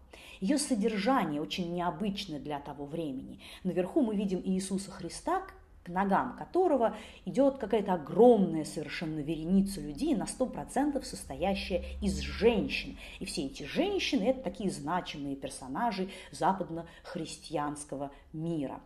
Ее 0.43 0.59
содержание 0.59 1.41
очень 1.41 1.73
необычно 1.73 2.41
для 2.41 2.59
того 2.59 2.85
времени. 2.85 3.39
Наверху 3.63 4.03
мы 4.03 4.17
видим 4.17 4.43
Иисуса 4.45 4.91
Христа, 4.91 5.47
к 5.85 5.89
ногам 5.89 6.37
которого 6.37 6.97
идет 7.25 7.59
какая-то 7.59 7.95
огромная 7.95 8.65
совершенно 8.65 9.21
вереница 9.21 9.81
людей, 9.81 10.17
на 10.17 10.25
100% 10.25 11.01
состоящая 11.05 11.85
из 12.01 12.19
женщин. 12.19 12.99
И 13.21 13.25
все 13.25 13.47
эти 13.47 13.63
женщины– 13.63 14.25
это 14.25 14.43
такие 14.43 14.73
значимые 14.73 15.37
персонажи 15.37 16.11
западно-христианского 16.33 18.11
мира. 18.33 18.81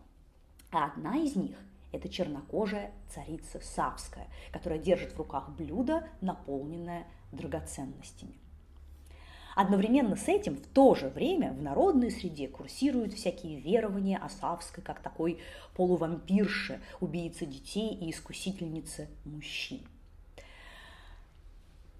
А 0.71 0.85
одна 0.85 1.17
из 1.17 1.35
них– 1.35 1.57
это 1.91 2.07
чернокожая 2.07 2.91
царица 3.09 3.59
Савская, 3.63 4.27
которая 4.51 4.77
держит 4.77 5.13
в 5.13 5.17
руках 5.17 5.49
блюдо, 5.57 6.07
наполненное 6.21 7.07
драгоценностями. 7.31 8.35
Одновременно 9.57 10.15
с 10.15 10.27
этим 10.27 10.55
в 10.55 10.67
то 10.67 10.93
же 10.93 11.09
время 11.09 11.51
в 11.51 11.63
народной 11.63 12.11
среде 12.11 12.47
курсируют 12.47 13.13
всякие 13.13 13.59
верования 13.59 14.19
о 14.19 14.29
Савской 14.29 14.83
как 14.83 14.99
такой 14.99 15.39
полувампирше, 15.73 16.79
убийце 16.99 17.47
детей 17.47 17.95
и 17.95 18.11
искусительнице 18.11 19.09
мужчин. 19.25 19.81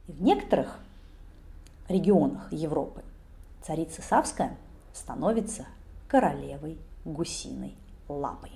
И 0.08 0.12
в 0.12 0.22
некоторых 0.22 0.78
регионах 1.90 2.54
Европы 2.54 3.04
царица 3.64 4.04
Савская 4.04 4.56
становится 4.94 5.66
королевой 6.08 6.78
гусиной 7.06 7.74
лапой. 8.08 8.52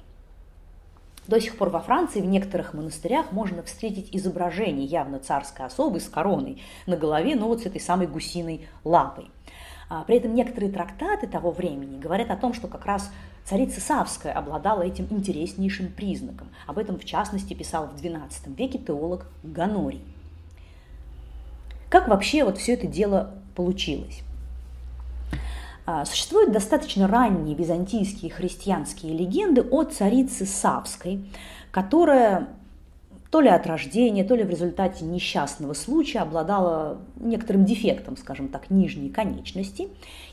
До 1.28 1.40
сих 1.40 1.58
пор 1.58 1.70
во 1.70 1.80
Франции 1.80 2.20
в 2.20 2.26
некоторых 2.26 2.74
монастырях 2.74 3.32
можно 3.32 3.62
встретить 3.64 4.10
изображение 4.12 4.86
явно 4.86 5.20
царской 5.20 5.66
особы 5.66 6.00
с 6.00 6.10
короной 6.10 6.62
на 6.88 6.98
голове, 6.98 7.36
но 7.36 7.48
вот 7.48 7.62
с 7.62 7.66
этой 7.66 7.80
самой 7.80 8.08
гусиной 8.08 8.68
лапой. 8.84 9.30
А, 9.88 10.04
при 10.04 10.18
этом 10.18 10.34
некоторые 10.34 10.72
трактаты 10.72 11.28
того 11.28 11.52
времени 11.52 12.00
говорят 12.00 12.32
о 12.32 12.38
том, 12.38 12.54
что 12.54 12.68
как 12.68 12.86
раз 12.86 13.12
царица 13.46 13.82
Савская 13.82 14.34
обладала 14.34 14.82
этим 14.82 15.06
интереснейшим 15.10 15.92
признаком. 15.92 16.48
Об 16.66 16.80
этом, 16.80 16.98
в 16.98 17.06
частности, 17.06 17.54
писал 17.54 17.88
в 17.88 18.02
XII 18.02 18.56
веке 18.56 18.80
теолог 18.80 19.28
Ганорий. 19.44 20.04
Как 21.90 22.08
вообще 22.08 22.46
вот 22.46 22.58
все 22.58 22.74
это 22.74 22.88
дело 22.88 23.36
получилось? 23.54 24.24
А, 25.86 26.06
существуют 26.06 26.52
достаточно 26.52 27.08
ранние 27.08 27.56
византийские 27.56 28.32
христианские 28.32 29.13
легенды 29.13 29.62
о 29.62 29.84
царице 29.84 30.46
Савской, 30.46 31.26
которая 31.72 32.50
то 33.32 33.39
ли 33.39 33.48
от 33.48 33.65
рождения, 33.65 34.26
то 34.26 34.36
ли 34.36 34.44
в 34.44 34.50
результате 34.50 35.06
несчастного 35.06 35.74
случая 35.74 36.20
обладала 36.20 37.00
некоторым 37.15 37.63
дефектом, 37.63 38.17
скажем 38.17 38.50
так, 38.50 38.70
нижней 38.70 39.10
конечности. 39.10 39.84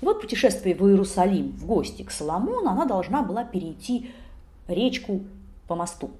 И 0.00 0.04
вот 0.04 0.20
путешествие 0.20 0.74
в 0.74 0.87
Иерусалим 0.87 1.52
в 1.52 1.64
гости 1.64 2.02
к 2.02 2.11
Соломону, 2.11 2.70
она 2.70 2.84
должна 2.87 3.22
была 3.22 3.44
перейти 3.44 4.11
речку 4.66 5.20
по 5.68 5.76
мосту. 5.76 6.11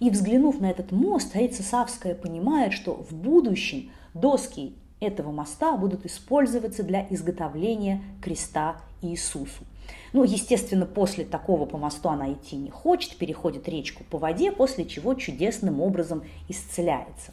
И 0.00 0.10
взглянув 0.10 0.60
на 0.60 0.70
этот 0.70 0.92
мост, 0.92 1.32
царица 1.32 1.62
Савская 1.62 2.14
понимает, 2.14 2.72
что 2.72 2.94
в 2.94 3.14
будущем 3.14 3.90
доски 4.14 4.74
этого 5.06 5.30
моста 5.30 5.76
будут 5.76 6.06
использоваться 6.06 6.82
для 6.82 7.06
изготовления 7.10 8.02
креста 8.22 8.76
Иисусу. 9.02 9.64
Ну, 10.12 10.24
естественно, 10.24 10.86
после 10.86 11.24
такого 11.24 11.66
по 11.66 11.76
мосту 11.76 12.08
она 12.08 12.32
идти 12.32 12.56
не 12.56 12.70
хочет, 12.70 13.16
переходит 13.16 13.68
речку 13.68 14.04
по 14.04 14.18
воде, 14.18 14.52
после 14.52 14.86
чего 14.86 15.14
чудесным 15.14 15.80
образом 15.80 16.22
исцеляется. 16.48 17.32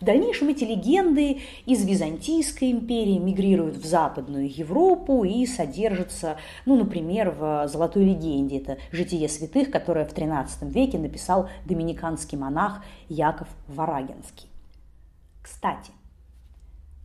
В 0.00 0.04
дальнейшем 0.04 0.48
эти 0.48 0.64
легенды 0.64 1.42
из 1.64 1.84
Византийской 1.84 2.72
империи 2.72 3.18
мигрируют 3.18 3.76
в 3.76 3.86
Западную 3.86 4.52
Европу 4.52 5.22
и 5.22 5.46
содержатся, 5.46 6.38
ну, 6.66 6.76
например, 6.76 7.30
в 7.30 7.68
«Золотой 7.68 8.04
легенде». 8.04 8.58
Это 8.58 8.78
«Житие 8.90 9.28
святых», 9.28 9.70
которое 9.70 10.04
в 10.04 10.12
XIII 10.12 10.68
веке 10.70 10.98
написал 10.98 11.48
доминиканский 11.66 12.36
монах 12.36 12.84
Яков 13.08 13.46
Варагинский. 13.68 14.48
Кстати, 15.40 15.92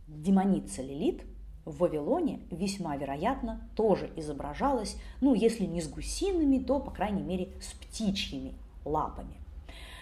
демоница 0.08 0.82
Лилит 0.82 1.22
в 1.64 1.78
Вавилоне 1.78 2.40
весьма 2.50 2.96
вероятно 2.96 3.68
тоже 3.76 4.10
изображалась, 4.16 4.96
ну, 5.20 5.34
если 5.34 5.64
не 5.64 5.80
с 5.80 5.88
гусиными, 5.88 6.58
то, 6.58 6.80
по 6.80 6.90
крайней 6.90 7.22
мере, 7.22 7.50
с 7.60 7.72
птичьими 7.74 8.54
лапами. 8.84 9.36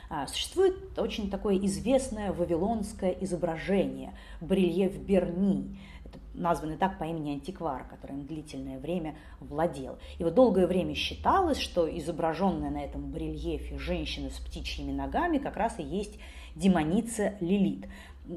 А, 0.08 0.26
существует 0.28 0.96
очень 0.98 1.30
такое 1.30 1.58
известное 1.66 2.32
вавилонское 2.32 3.10
изображение 3.20 4.14
барельеф 4.40 4.96
Берни. 4.96 5.78
Это 6.04 6.20
названный 6.34 6.76
так 6.76 6.98
по 6.98 7.04
имени 7.04 7.32
антиквар, 7.32 7.84
которым 7.88 8.24
длительное 8.26 8.78
время 8.78 9.16
владел. 9.40 9.98
И 10.18 10.24
вот 10.24 10.34
долгое 10.34 10.68
время 10.68 10.94
считалось, 10.94 11.58
что 11.58 11.88
изображенная 11.98 12.70
на 12.70 12.84
этом 12.84 13.10
барельефе 13.10 13.78
женщина 13.78 14.30
с 14.30 14.38
птичьими 14.38 14.92
ногами 14.92 15.38
как 15.38 15.56
раз 15.56 15.80
и 15.80 15.82
есть 15.82 16.18
демоница 16.54 17.34
Лилит. 17.40 17.86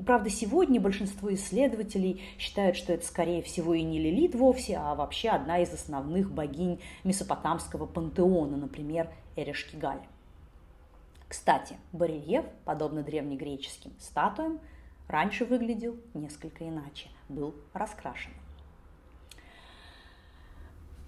Правда, 0.05 0.29
сегодня 0.29 0.79
большинство 0.79 1.33
исследователей 1.33 2.21
считают, 2.37 2.75
что 2.75 2.93
это, 2.93 3.05
скорее 3.05 3.41
всего, 3.41 3.73
и 3.73 3.81
не 3.81 3.99
Лилит 3.99 4.35
вовсе, 4.35 4.77
а 4.77 4.93
вообще 4.93 5.29
одна 5.29 5.59
из 5.59 5.73
основных 5.73 6.31
богинь 6.31 6.79
месопотамского 7.03 7.87
пантеона, 7.87 8.55
например, 8.55 9.09
Эрешкигаль. 9.35 10.01
Кстати, 11.27 11.75
барельеф, 11.91 12.45
подобно 12.65 13.01
древнегреческим 13.01 13.91
статуям, 13.99 14.59
раньше 15.07 15.45
выглядел 15.45 15.95
несколько 16.13 16.67
иначе, 16.67 17.07
был 17.27 17.55
раскрашен. 17.73 18.31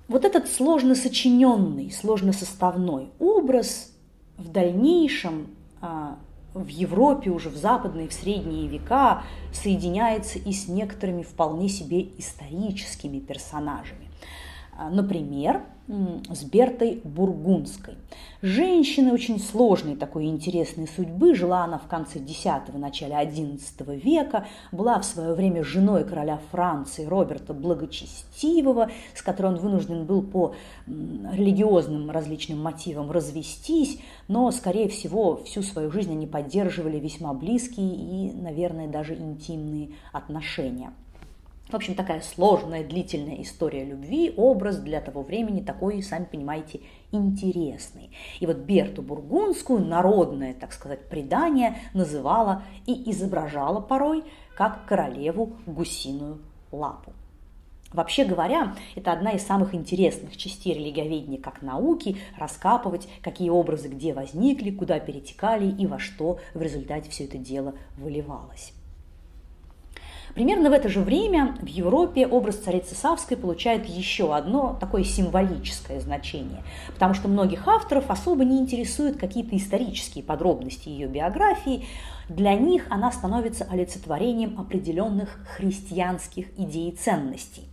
Вот 0.08 0.26
этот 0.26 0.50
сложно 0.50 0.96
сочиненный, 0.96 1.92
сложно 1.92 2.34
составной 2.34 3.12
образ 3.20 3.96
в 4.38 4.50
дальнейшем 4.52 5.56
а, 5.82 6.18
в 6.54 6.68
Европе 6.68 7.30
уже 7.30 7.50
в 7.50 7.56
западные, 7.56 8.08
в 8.08 8.14
средние 8.14 8.68
века 8.68 9.24
соединяется 9.54 10.40
и 10.40 10.52
с 10.52 10.68
некоторыми 10.68 11.24
вполне 11.24 11.70
себе 11.70 12.02
историческими 12.18 13.20
персонажами. 13.20 14.11
А, 14.78 14.90
например, 14.90 15.64
с 16.30 16.44
Бертой 16.44 17.02
Бургундской. 17.04 17.96
Женщина 18.42 19.14
очень 19.14 19.40
сложной 19.40 19.96
такой 19.96 20.26
интересной 20.26 20.88
судьбы. 20.88 21.36
Жила 21.36 21.66
она 21.66 21.78
в 21.80 21.88
конце 21.88 22.20
X– 22.20 22.46
начале 22.74 23.16
XI 23.16 24.00
века. 24.00 24.48
Была 24.72 25.00
в 25.00 25.06
свое 25.06 25.34
время 25.34 25.64
женой 25.64 26.06
короля 26.06 26.40
Франции 26.52 27.06
Роберта 27.06 27.54
Благочестивого, 27.54 28.90
с 29.14 29.22
которым 29.22 29.56
он 29.56 29.60
вынужден 29.60 30.06
был 30.06 30.22
по 30.22 30.56
религиозным 30.88 32.10
различным 32.10 32.62
мотивам 32.62 33.12
развестись. 33.12 34.00
Но, 34.28 34.50
скорее 34.52 34.88
всего, 34.88 35.44
всю 35.44 35.62
свою 35.62 35.92
жизнь 35.92 36.12
они 36.12 36.26
поддерживали 36.26 37.00
весьма 37.00 37.34
близкие 37.34 37.96
и, 37.96 38.32
наверное, 38.34 38.88
даже 38.88 39.16
интимные 39.16 39.90
отношения. 40.14 40.94
В 41.72 41.76
общем, 41.76 41.96
такая 41.96 42.20
сложная, 42.20 42.84
длительная 42.84 43.42
история 43.42 43.86
любви, 43.86 44.34
образ 44.36 44.78
для 44.80 45.00
того 45.00 45.24
времени 45.24 45.62
такой, 45.62 46.04
сами 46.04 46.26
понимаете, 46.26 46.82
интересный. 47.14 48.12
И 48.42 48.46
вот 48.46 48.58
Берту 48.58 49.02
Бургундскую 49.02 49.80
народное, 49.80 50.54
так 50.54 50.74
сказать, 50.74 51.08
предание 51.08 51.78
называло 51.94 52.64
и 52.86 53.10
изображало 53.12 53.80
порой 53.80 54.26
как 54.58 54.86
королеву 54.86 55.54
гусиную 55.66 56.42
лапу. 56.74 57.14
Вообще 57.94 58.26
говоря, 58.26 58.76
это 58.96 59.14
одна 59.14 59.32
из 59.32 59.46
самых 59.46 59.74
интересных 59.74 60.36
частей 60.36 60.74
религоведения 60.74 61.40
как 61.40 61.62
науки– 61.62 62.18
раскапывать, 62.38 63.08
какие 63.22 63.50
образы 63.50 63.88
где 63.88 64.14
возникли, 64.14 64.72
куда 64.72 65.00
перетекали 65.00 65.72
и 65.72 65.88
во 65.88 66.00
что 66.00 66.40
в 66.54 66.62
результате 66.62 67.10
все 67.10 67.24
это 67.26 67.38
дело 67.38 67.76
выливалось. 67.98 68.74
Примерно 70.34 70.70
в 70.70 70.74
это 70.74 70.88
же 70.88 71.02
время 71.02 71.56
в 71.62 71.66
Европе 71.66 72.26
образ 72.26 72.56
царицы 72.56 72.96
Савской 72.96 73.36
получает 73.38 73.86
еще 73.86 74.34
одно 74.34 74.78
такое 74.80 75.04
символическое 75.04 76.00
значение, 76.00 76.64
потому 76.94 77.14
что 77.14 77.28
многих 77.28 77.68
авторов 77.68 78.10
особо 78.10 78.46
не 78.46 78.60
интересуют 78.60 79.18
какие-то 79.18 79.58
исторические 79.58 80.24
подробности 80.24 80.90
ее 80.90 81.08
биографии, 81.08 81.86
для 82.30 82.54
них 82.54 82.86
она 82.90 83.12
становится 83.12 83.66
олицетворением 83.66 84.60
определенных 84.60 85.40
христианских 85.56 86.48
идей 86.58 86.92
и 86.92 86.96
ценностей. 86.96 87.68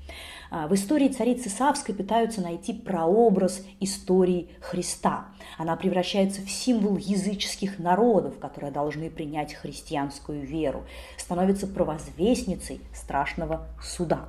А, 0.51 0.67
в 0.67 0.75
истории 0.75 1.09
царицы 1.09 1.51
Савской 1.51 1.95
пытаются 1.95 2.41
найти 2.41 2.73
прообраз 2.73 3.63
истории 3.81 4.49
Христа. 4.61 5.27
Она 5.59 5.77
превращается 5.77 6.43
в 6.43 6.51
символ 6.51 6.97
языческих 6.97 7.79
народов, 7.79 8.39
которые 8.39 8.73
должны 8.73 9.11
принять 9.11 9.55
христианскую 9.55 10.47
веру, 10.47 10.85
становится 11.17 11.67
провозвестницей 11.67 12.81
страшного 12.95 13.67
суда. 13.83 14.29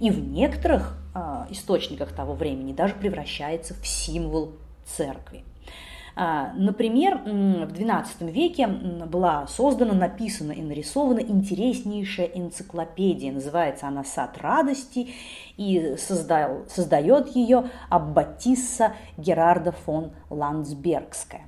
И 0.00 0.10
в 0.10 0.18
некоторых 0.18 0.98
э, 1.14 1.46
источниках 1.50 2.12
того 2.12 2.34
времени 2.34 2.72
даже 2.72 2.94
превращается 2.94 3.74
в 3.74 3.86
символ 3.86 4.52
церкви. 4.84 5.42
А, 6.18 6.54
например, 6.54 7.18
в 7.18 7.72
XII 7.74 8.30
веке 8.30 8.66
была 8.66 9.46
создана, 9.48 9.92
написана 9.92 10.52
и 10.52 10.62
нарисована 10.62 11.20
интереснейшая 11.20 12.26
энциклопедия. 12.26 13.30
Называется 13.30 13.86
она 13.86 14.02
«Сад 14.02 14.38
радости» 14.38 15.10
и 15.58 15.96
создал, 15.98 16.64
создает 16.70 17.36
ее 17.36 17.68
Аббатисса 17.90 18.94
Герарда 19.18 19.72
фон 19.72 20.12
Ландсбергская. 20.30 21.42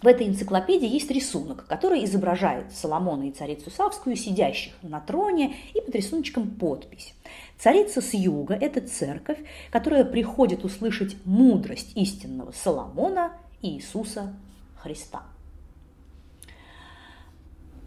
В 0.00 0.06
этой 0.06 0.26
энциклопедии 0.26 0.88
есть 0.88 1.10
рисунок, 1.10 1.66
который 1.66 2.04
изображает 2.04 2.72
Соломона 2.72 3.28
и 3.28 3.30
царицу 3.30 3.70
Савскую, 3.70 4.16
сидящих 4.16 4.72
на 4.82 5.00
троне, 5.00 5.54
и 5.74 5.80
под 5.82 5.94
рисуночком 5.94 6.50
подпись. 6.50 7.14
Царица 7.58 8.00
с 8.00 8.14
юга– 8.14 8.54
это 8.60 8.80
церковь, 8.80 9.38
которая 9.70 10.04
приходит 10.04 10.64
услышать 10.64 11.14
мудрость 11.24 11.92
истинного 11.94 12.50
Соломона 12.50 13.32
Иисуса 13.62 14.34
Христа. 14.76 15.22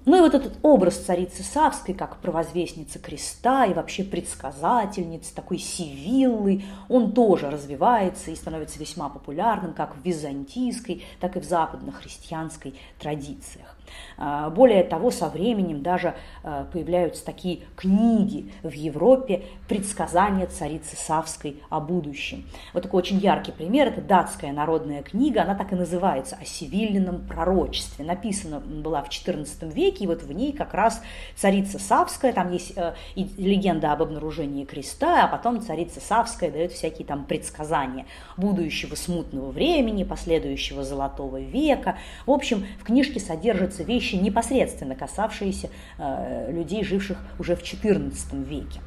Ну 0.06 0.18
и 0.18 0.22
вот 0.22 0.36
этот 0.36 0.60
образ 0.62 0.98
царицы 0.98 1.42
Савской, 1.42 1.96
как 1.96 2.18
провозвестницы 2.18 3.00
креста 3.00 3.66
и 3.66 3.74
вообще 3.74 4.04
предсказательницы, 4.04 5.34
такой 5.34 5.58
сивиллы, 5.58 6.64
он 6.90 7.12
тоже 7.12 7.50
развивается 7.50 8.30
и 8.30 8.36
становится 8.36 8.80
весьма 8.80 9.10
популярным 9.10 9.74
как 9.74 9.96
в 9.96 10.06
византийской, 10.06 11.04
так 11.20 11.36
и 11.38 11.40
в 11.40 11.44
западно-христианской 11.44 12.76
традициях. 13.00 13.76
А, 14.18 14.50
более 14.50 14.84
того, 14.84 15.12
со 15.12 15.30
временем 15.30 15.82
даже 15.82 16.16
а, 16.44 16.66
появляются 16.72 17.26
такие 17.26 17.62
книги 17.76 18.52
в 18.64 18.72
Европе 18.72 19.44
«Предсказания 19.68 20.48
царицы 20.48 20.96
Савской 20.96 21.62
о 21.70 21.80
будущем». 21.80 22.46
Вот 22.74 22.84
такой 22.84 23.00
очень 23.00 23.18
яркий 23.18 23.52
пример– 23.52 23.88
это 23.90 24.02
датская 24.02 24.52
народная 24.54 25.04
книга, 25.04 25.44
она 25.44 25.56
так 25.56 25.74
и 25.74 25.76
называется 25.76 26.38
«О 26.42 26.46
сивильном 26.46 27.26
пророчестве». 27.28 28.06
Написана 28.06 28.60
была 28.60 29.02
в 29.02 29.10
XIV 29.10 29.72
веке, 29.74 30.06
и 30.06 30.08
вот 30.08 30.24
в 30.24 30.32
ней 30.32 30.54
как 30.54 30.74
раз 30.74 31.02
царица 31.36 31.80
Савская, 31.80 32.34
там 32.34 32.52
есть 32.52 32.74
э, 32.76 32.94
легенда 33.16 33.92
об 33.92 34.02
обнаружении 34.02 34.66
креста, 34.66 35.26
а 35.26 35.28
потом 35.28 35.62
царица 35.62 36.00
Савская 36.00 36.52
дает 36.52 36.72
всякие 36.72 37.06
там 37.06 37.26
предсказания 37.26 38.06
будущего 38.38 38.96
смутного 38.96 39.52
времени, 39.52 40.04
последующего 40.04 40.84
золотого 40.84 41.40
века. 41.40 41.98
В 42.26 42.32
общем, 42.32 42.66
в 42.80 42.84
книжке 42.84 43.20
содержится 43.20 43.75
описываются 43.76 43.84
вещи, 43.84 44.16
непосредственно 44.16 44.96
касавшиеся 44.96 45.70
э, 45.98 46.52
людей, 46.52 46.84
живших 46.84 47.18
уже 47.40 47.56
в 47.56 47.62
XIV 47.62 48.44
веке. 48.44 48.80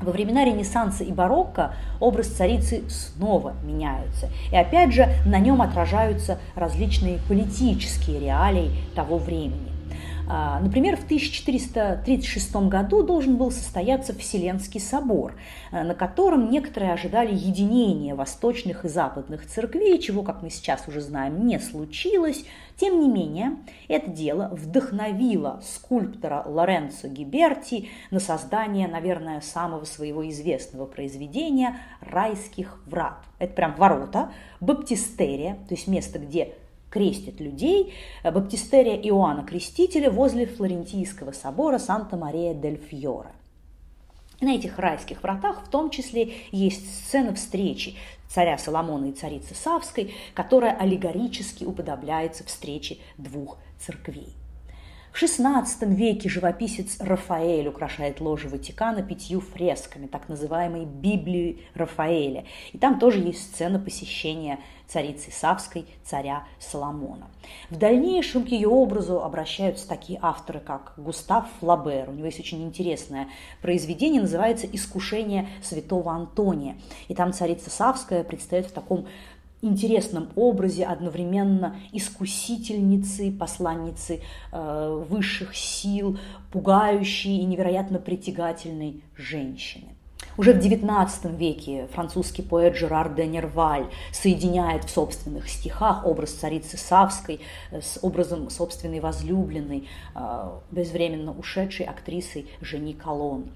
Во 0.00 0.12
времена 0.12 0.44
Ренессанса 0.44 1.04
и 1.04 1.12
барокко 1.12 1.74
образ 2.00 2.26
царицы 2.28 2.82
снова 2.88 3.54
меняется. 3.62 4.28
И 4.52 4.56
опять 4.56 4.92
же 4.92 5.08
на 5.24 5.38
нем 5.38 5.62
отражаются 5.62 6.38
различные 6.56 7.20
политические 7.28 8.20
реалии 8.20 8.70
того 8.94 9.18
времени. 9.18 9.73
А, 10.26 10.58
например, 10.60 10.96
в 10.96 11.04
1436 11.04 12.56
году 12.68 13.02
должен 13.02 13.36
был 13.36 13.50
состояться 13.50 14.14
Вселенский 14.14 14.80
собор, 14.80 15.34
э, 15.70 15.82
на 15.82 15.94
котором 15.94 16.50
некоторые 16.50 16.92
ожидали 16.92 17.34
единения 17.34 18.14
восточных 18.14 18.86
и 18.86 18.88
западных 18.88 19.46
церквей, 19.46 19.98
чего, 19.98 20.22
как 20.22 20.42
мы 20.42 20.48
сейчас 20.48 20.88
уже 20.88 21.02
знаем, 21.02 21.46
не 21.46 21.58
случилось. 21.58 22.44
Тем 22.76 23.00
не 23.00 23.08
менее, 23.08 23.56
это 23.86 24.10
дело 24.10 24.48
вдохновило 24.52 25.60
скульптора 25.62 26.42
Лоренцо 26.46 27.06
Гиберти 27.06 27.90
на 28.10 28.18
создание, 28.18 28.88
наверное, 28.88 29.42
самого 29.42 29.84
своего 29.84 30.26
известного 30.28 30.86
произведения 30.86 31.76
«Райских 32.00 32.82
врат». 32.86 33.18
Это 33.38 33.52
прям 33.52 33.74
ворота, 33.76 34.32
баптистерия, 34.60 35.54
то 35.68 35.74
есть 35.74 35.86
место, 35.86 36.18
где 36.18 36.54
крестит 36.94 37.40
людей 37.40 37.92
баптистерия 38.22 38.94
Иоанна 38.94 39.44
Крестителя 39.44 40.10
возле 40.10 40.46
Флорентийского 40.46 41.32
собора 41.32 41.78
Санта-Мария-дель-Фьоре. 41.78 43.32
На 44.40 44.54
этих 44.54 44.78
райских 44.78 45.20
вратах 45.22 45.64
в 45.66 45.70
том 45.70 45.90
числе 45.90 46.34
есть 46.52 47.04
сцена 47.04 47.34
встречи 47.34 47.96
царя 48.28 48.58
Соломона 48.58 49.06
и 49.06 49.12
царицы 49.12 49.56
Савской, 49.56 50.14
которая 50.34 50.76
аллегорически 50.76 51.64
уподобляется 51.64 52.44
встрече 52.44 52.98
двух 53.18 53.58
церквей. 53.80 54.32
В 55.14 55.22
XVI 55.22 55.64
веке 55.94 56.28
живописец 56.28 56.96
Рафаэль 56.98 57.68
украшает 57.68 58.20
ложе 58.20 58.48
Ватикана 58.48 59.00
пятью 59.00 59.40
фресками, 59.40 60.08
так 60.08 60.28
называемой 60.28 60.86
Библии 60.86 61.60
Рафаэля. 61.74 62.46
И 62.72 62.78
там 62.78 62.98
тоже 62.98 63.20
есть 63.20 63.42
сцена 63.42 63.78
посещения 63.78 64.58
царицы 64.88 65.30
Савской, 65.30 65.86
царя 66.02 66.42
Соломона. 66.58 67.28
В 67.70 67.76
дальнейшем 67.76 68.44
к 68.44 68.48
ее 68.48 68.66
образу 68.66 69.22
обращаются 69.22 69.88
такие 69.88 70.18
авторы, 70.20 70.58
как 70.58 70.94
Густав 70.96 71.46
Флабер. 71.60 72.10
У 72.10 72.12
него 72.12 72.26
есть 72.26 72.40
очень 72.40 72.64
интересное 72.64 73.28
произведение, 73.62 74.20
называется 74.20 74.66
«Искушение 74.66 75.48
святого 75.62 76.12
Антония». 76.12 76.76
И 77.06 77.14
там 77.14 77.32
царица 77.32 77.70
Савская 77.70 78.24
предстает 78.24 78.66
в 78.66 78.72
таком 78.72 79.06
интересном 79.64 80.28
образе 80.36 80.84
одновременно 80.84 81.76
искусительницы, 81.92 83.32
посланницы 83.32 84.20
э, 84.52 85.04
высших 85.08 85.56
сил, 85.56 86.18
пугающей 86.52 87.38
и 87.38 87.44
невероятно 87.44 87.98
притягательной 87.98 89.02
женщины. 89.16 89.93
Уже 90.36 90.52
в 90.52 90.58
XIX 90.58 91.36
веке 91.36 91.86
французский 91.92 92.42
поэт 92.42 92.74
Жерар 92.74 93.14
де 93.14 93.26
Нерваль 93.26 93.86
соединяет 94.12 94.84
в 94.84 94.90
собственных 94.90 95.48
стихах 95.48 96.04
образ 96.04 96.32
царицы 96.32 96.76
Савской 96.76 97.40
с 97.70 97.98
образом 98.02 98.50
собственной 98.50 98.98
возлюбленной, 98.98 99.88
э, 100.14 100.50
безвременно 100.72 101.32
ушедшей 101.32 101.86
актрисой 101.86 102.48
Жени 102.60 102.94
Колон. 102.94 103.50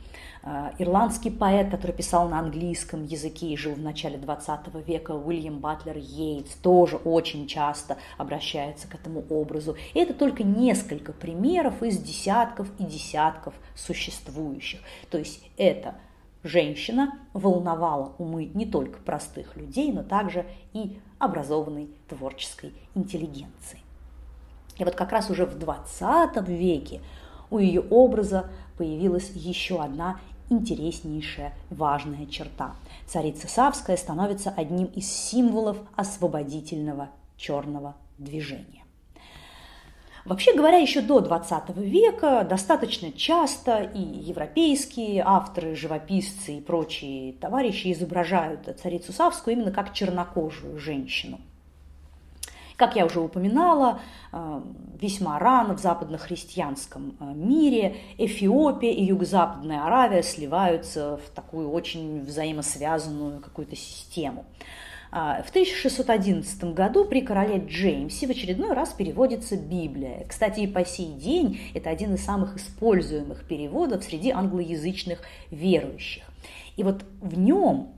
Э, 0.45 0.71
ирландский 0.79 1.31
поэт, 1.31 1.71
который 1.71 1.93
писал 1.93 2.29
на 2.29 2.39
английском 2.39 3.05
языке 3.05 3.49
и 3.49 3.57
жил 3.57 3.75
в 3.75 3.81
начале 3.81 4.17
XX 4.17 4.85
века, 4.85 5.13
Уильям 5.13 5.59
Батлер 5.59 5.97
Йейтс, 5.97 6.55
тоже 6.57 6.97
очень 6.97 7.49
часто 7.49 7.97
обращается 8.19 8.87
к 8.87 8.95
этому 8.95 9.25
образу. 9.31 9.77
И 9.95 9.99
это 9.99 10.15
только 10.15 10.45
несколько 10.45 11.13
примеров 11.13 11.83
из 11.83 11.99
десятков 11.99 12.69
и 12.79 12.85
десятков 12.85 13.55
существующих. 13.75 14.81
То 15.11 15.19
есть 15.19 15.43
это 15.57 15.97
женщина 16.43 17.19
волновала 17.33 18.15
умы 18.19 18.51
не 18.55 18.67
только 18.67 19.01
простых 19.01 19.57
людей, 19.57 19.93
но 19.93 20.03
также 20.03 20.47
и 20.73 20.99
образованной 21.19 21.89
творческой 22.09 22.73
интеллигенции. 22.95 23.81
И 24.79 24.85
вот 24.85 24.95
как 24.95 25.13
раз 25.13 25.31
уже 25.31 25.45
в 25.45 25.59
20 25.59 26.49
веке 26.49 27.01
у 27.51 27.59
ее 27.59 27.81
образа 27.81 28.51
появилась 28.77 29.31
еще 29.31 29.83
одна 29.83 30.21
интереснейшая 30.51 31.55
важная 31.71 32.27
черта. 32.27 32.75
Царица 33.07 33.49
Савская 33.49 33.97
становится 33.97 34.51
одним 34.51 34.87
из 34.87 35.11
символов 35.11 35.79
освободительного 35.97 37.11
черного 37.37 37.97
движения. 38.19 38.78
Вообще 40.29 40.55
говоря, 40.55 40.77
еще 40.77 41.01
до 41.01 41.21
20 41.21 41.75
века 41.77 42.47
достаточно 42.47 43.11
часто 43.13 43.79
и 43.83 43.99
европейские 43.99 45.23
авторы, 45.25 45.75
живописцы 45.75 46.59
и 46.59 46.61
прочие 46.61 47.33
товарищи 47.33 47.91
изображают 47.93 48.69
царицу 48.83 49.15
Савскую 49.15 49.57
именно 49.57 49.73
как 49.73 49.95
чернокожую 49.95 50.79
женщину. 50.79 51.41
Как 52.77 52.95
я 52.95 53.07
уже 53.07 53.21
упоминала, 53.21 54.01
э, 54.31 54.61
весьма 55.01 55.39
рано 55.39 55.75
в 55.75 55.81
западно-христианском 55.81 57.17
э, 57.19 57.25
мире 57.35 57.97
Эфиопия 58.19 58.93
и 58.93 59.05
Юго-Западная 59.05 59.87
Аравия 59.87 60.23
сливаются 60.23 61.17
в 61.17 61.31
такую 61.35 61.71
очень 61.71 62.21
взаимосвязанную 62.21 63.41
какую-то 63.41 63.77
систему. 63.77 64.45
А, 65.11 65.43
в 65.43 65.51
1611 65.51 66.65
году 66.75 67.05
при 67.05 67.23
короле 67.23 67.59
Джеймсе 67.67 68.27
в 68.27 68.31
очередной 68.31 68.75
раз 68.75 68.91
переводится 68.91 69.57
Библия. 69.57 70.27
Кстати, 70.29 70.61
и 70.61 70.67
по 70.67 70.85
сей 70.85 71.13
день 71.13 71.61
это 71.75 71.91
один 71.91 72.15
из 72.15 72.25
самых 72.25 72.57
используемых 72.57 73.45
переводов 73.45 74.05
среди 74.05 74.31
англоязычных 74.31 75.21
верующих. 75.51 76.25
И 76.77 76.83
вот 76.83 77.05
в 77.21 77.39
нем 77.39 77.93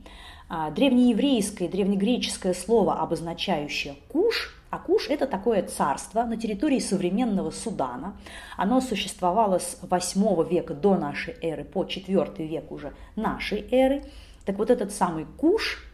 а, 0.49 0.70
древнееврейское 0.70 1.68
и 1.68 1.70
древнегреческое 1.70 2.55
слово, 2.55 3.01
обозначающее 3.01 3.94
«куш», 4.09 4.57
а 4.70 4.79
Куш– 4.79 5.09
это 5.11 5.27
такое 5.27 5.64
царство 5.64 6.23
на 6.23 6.37
территории 6.37 6.79
современного 6.79 7.51
Судана. 7.51 8.16
Оно 8.57 8.81
существовало 8.81 9.59
с 9.59 9.77
8 9.83 10.49
века 10.49 10.75
до 10.75 10.96
нашей 10.96 11.35
эры 11.42 11.64
по 11.64 11.85
4 11.85 12.46
век 12.46 12.70
уже 12.70 12.94
нашей 13.16 13.66
эры. 13.73 14.05
Так 14.44 14.59
вот 14.59 14.70
этот 14.70 14.92
самый 14.92 15.27
Куш 15.38 15.89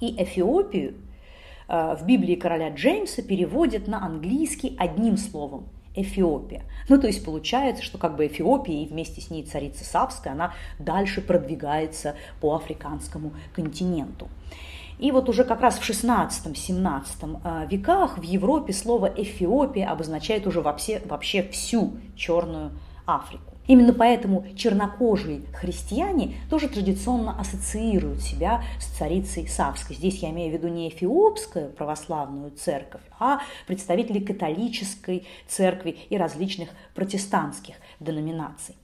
и 0.00 0.22
Эфиопию 0.22 0.94
э, 1.68 1.96
в 1.98 2.04
Библии 2.04 2.34
короля 2.34 2.70
Джеймса 2.70 3.22
переводят 3.22 3.88
на 3.88 4.04
английский 4.04 4.76
одним 4.78 5.16
словом– 5.16 5.68
Эфиопия. 5.94 6.62
Ну, 6.88 7.00
то 7.00 7.06
есть 7.06 7.24
получается, 7.24 7.82
что 7.82 7.98
как 7.98 8.16
бы 8.16 8.26
Эфиопия 8.26 8.84
и 8.84 8.86
вместе 8.86 9.20
с 9.20 9.30
ней 9.30 9.42
царица 9.42 9.84
Савская, 9.84 10.32
она 10.32 10.54
дальше 10.78 11.20
продвигается 11.20 12.14
по 12.40 12.54
африканскому 12.54 13.32
континенту. 13.54 14.28
И 14.98 15.12
вот 15.12 15.28
уже 15.28 15.44
как 15.44 15.60
раз 15.60 15.78
в 15.78 15.88
16-17 15.88 17.40
э, 17.44 17.66
веках 17.70 18.18
в 18.18 18.22
Европе 18.22 18.72
слово 18.72 19.06
Эфиопия 19.06 19.88
обозначает 19.90 20.46
уже 20.46 20.60
вообще, 20.60 21.00
вообще 21.06 21.42
всю 21.42 21.98
Черную 22.16 22.72
Африку. 23.06 23.47
Именно 23.68 23.92
поэтому 23.92 24.46
чернокожие 24.56 25.42
христиане 25.52 26.36
тоже 26.48 26.68
традиционно 26.68 27.38
ассоциируют 27.38 28.22
себя 28.22 28.62
с 28.80 28.86
царицей 28.86 29.46
Савской. 29.46 29.94
Здесь 29.94 30.22
я 30.22 30.30
имею 30.30 30.50
в 30.50 30.54
виду 30.54 30.68
не 30.68 30.88
эфиопскую 30.88 31.68
православную 31.68 32.50
церковь, 32.52 33.02
а 33.20 33.40
представителей 33.66 34.22
католической 34.22 35.26
церкви 35.46 35.98
и 36.08 36.16
различных 36.16 36.70
протестантских 36.94 37.74
деноминаций. 38.00 38.74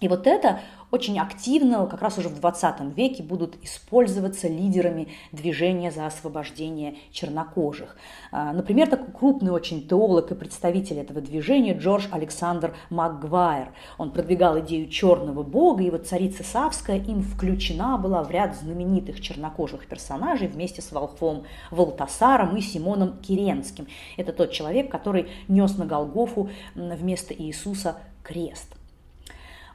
И 0.00 0.08
вот 0.08 0.28
это 0.28 0.60
очень 0.90 1.18
активно, 1.18 1.86
как 1.86 2.02
раз 2.02 2.18
уже 2.18 2.28
в 2.28 2.38
20 2.40 2.96
веке, 2.96 3.22
будут 3.22 3.56
использоваться 3.62 4.48
лидерами 4.48 5.08
движения 5.32 5.90
за 5.90 6.06
освобождение 6.06 6.96
чернокожих. 7.10 7.96
А, 8.30 8.52
например, 8.52 8.88
такой 8.88 9.12
крупный 9.12 9.50
очень 9.50 9.86
теолог 9.86 10.30
и 10.30 10.34
представитель 10.34 10.98
этого 10.98 11.20
движения 11.20 11.76
Джордж 11.76 12.06
Александр 12.10 12.74
Макгвайр. 12.90 13.72
Он 13.98 14.10
продвигал 14.12 14.60
идею 14.60 14.88
черного 14.88 15.42
бога, 15.42 15.82
и 15.82 15.90
вот 15.90 16.06
царица 16.06 16.44
Савская 16.44 16.98
им 16.98 17.22
включена 17.22 17.98
была 17.98 18.22
в 18.22 18.30
ряд 18.30 18.56
знаменитых 18.56 19.20
чернокожих 19.20 19.86
персонажей 19.86 20.48
вместе 20.48 20.82
с 20.82 20.92
Волхвом 20.92 21.44
Валтасаром 21.70 22.56
и 22.56 22.60
Симоном 22.60 23.18
Киренским. 23.18 23.88
Это 24.16 24.32
тот 24.32 24.52
человек, 24.52 24.90
который 24.90 25.28
нес 25.48 25.76
на 25.76 25.86
Голгофу 25.86 26.50
вместо 26.74 27.34
Иисуса 27.34 27.96
крест. 28.22 28.75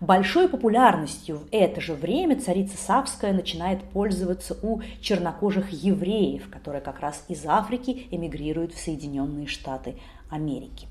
Большой 0.01 0.49
популярностью 0.49 1.37
в 1.37 1.47
это 1.51 1.79
же 1.79 1.93
время 1.93 2.39
царица 2.41 2.75
Савская 2.75 3.33
начинает 3.33 3.83
пользоваться 3.83 4.57
у 4.63 4.81
чернокожих 4.99 5.69
евреев, 5.69 6.49
которые 6.49 6.81
как 6.81 7.01
раз 7.01 7.23
из 7.27 7.45
Африки 7.45 8.07
эмигрируют 8.09 8.73
в 8.73 8.79
Соединенные 8.79 9.45
Штаты 9.45 9.95
Америки. 10.31 10.87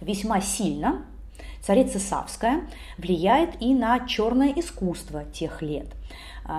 Весьма 0.00 0.40
сильно 0.40 1.04
царица 1.60 1.98
Савская 1.98 2.62
влияет 2.96 3.60
и 3.60 3.74
на 3.74 4.06
черное 4.06 4.54
искусство 4.56 5.24
тех 5.24 5.60
лет– 5.60 5.88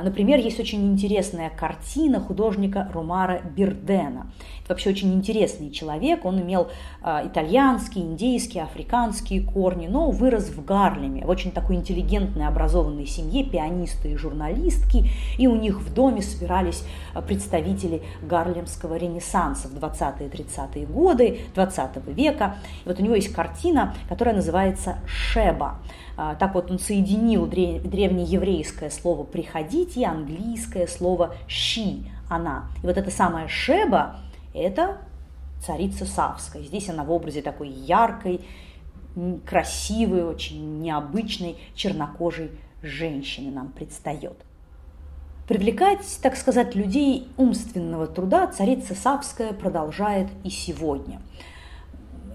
например, 0.04 0.40
есть 0.40 0.60
очень 0.60 0.86
интересная 0.92 1.50
картина 1.50 2.20
художника 2.20 2.92
Ромара 2.94 3.42
Бердена. 3.42 4.28
Это 4.64 4.74
вообще 4.74 4.90
очень 4.90 5.14
интересный 5.14 5.72
человек. 5.72 6.26
Он 6.26 6.42
имел 6.42 6.68
а, 7.02 7.26
итальянские, 7.26 8.04
индейские, 8.04 8.64
африканские 8.64 9.42
корни, 9.42 9.88
но 9.88 10.12
вырос 10.12 10.50
в 10.50 10.66
Гарлеме, 10.66 11.26
в 11.26 11.30
очень 11.30 11.52
такой 11.52 11.78
интеллигентной, 11.78 12.48
образованной 12.48 13.06
семье, 13.06 13.46
пианисты 13.46 14.12
и 14.12 14.18
журналистки. 14.18 15.10
И 15.38 15.48
у 15.48 15.56
них 15.56 15.80
в 15.80 15.94
доме 15.94 16.22
собирались 16.22 16.84
а, 17.14 17.22
представители 17.22 18.04
гарлемского 18.22 18.98
ренессанса 18.98 19.70
в 19.70 19.76
20-30-е 19.76 20.86
годы 20.86 21.40
20 21.56 22.08
века. 22.08 22.58
И 22.84 22.90
вот 22.90 23.00
у 23.00 23.04
него 23.04 23.16
есть 23.16 23.34
картина, 23.34 23.96
которая 24.10 24.36
называется 24.36 24.98
«Шеба». 25.06 25.80
А, 26.20 26.34
так 26.34 26.56
вот 26.56 26.72
он 26.72 26.80
соединил 26.80 27.46
древнееврейское 27.46 28.90
слово 28.90 29.24
«приходить» 29.24 29.96
и 29.96 30.04
английское 30.04 30.88
слово 30.88 31.36
«щи»– 31.48 32.12
«она». 32.30 32.70
И 32.82 32.88
вот 32.88 32.98
это 32.98 33.12
самое 33.12 33.48
«шеба»– 33.48 34.16
это 34.56 34.98
царица 35.64 36.06
Савская. 36.06 36.64
Здесь 36.64 36.90
она 36.90 37.04
в 37.04 37.12
образе 37.12 37.44
такой 37.44 37.70
яркой, 37.70 38.42
красивой, 39.46 40.24
очень 40.24 40.80
необычной 40.80 41.56
чернокожей 41.76 42.50
женщины 42.82 43.52
нам 43.52 43.68
предстает. 43.68 44.38
Привлекать, 45.48 46.20
так 46.24 46.36
сказать, 46.36 46.74
людей 46.74 47.28
умственного 47.38 48.08
труда 48.08 48.48
царица 48.48 48.96
Савская 48.96 49.54
продолжает 49.54 50.30
и 50.44 50.50
сегодня– 50.50 51.22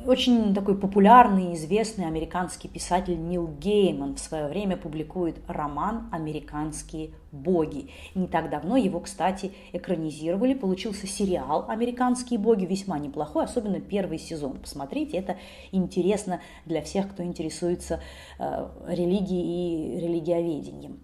очень 0.07 0.55
такой 0.55 0.77
популярный 0.77 1.55
известный 1.55 2.07
американский 2.07 2.69
писатель 2.69 3.19
Нил 3.19 3.49
Гейман 3.49 4.17
в 4.17 4.21
свое 4.21 4.49
время 4.49 4.77
публикует 4.77 5.37
роман 5.49 6.09
«Американские 6.11 7.11
боги». 7.31 7.91
Не 8.15 8.27
так 8.27 8.51
давно 8.51 8.77
его, 8.77 9.01
кстати, 9.01 9.53
экранизировали. 9.73 10.55
Получился 10.55 11.07
сериал 11.07 11.67
«Американские 11.69 12.39
боги», 12.39 12.65
весьма 12.65 12.99
неплохой, 12.99 13.45
особенно 13.45 13.81
первый 13.81 14.19
сезон. 14.19 14.59
Посмотрите, 14.59 15.17
это 15.17 15.37
интересно 15.71 16.41
для 16.67 16.83
всех, 16.83 17.11
кто 17.11 17.23
интересуется 17.23 18.01
э, 18.39 18.69
религией 18.87 19.97
и 19.97 20.01
религиоведением. 20.01 21.01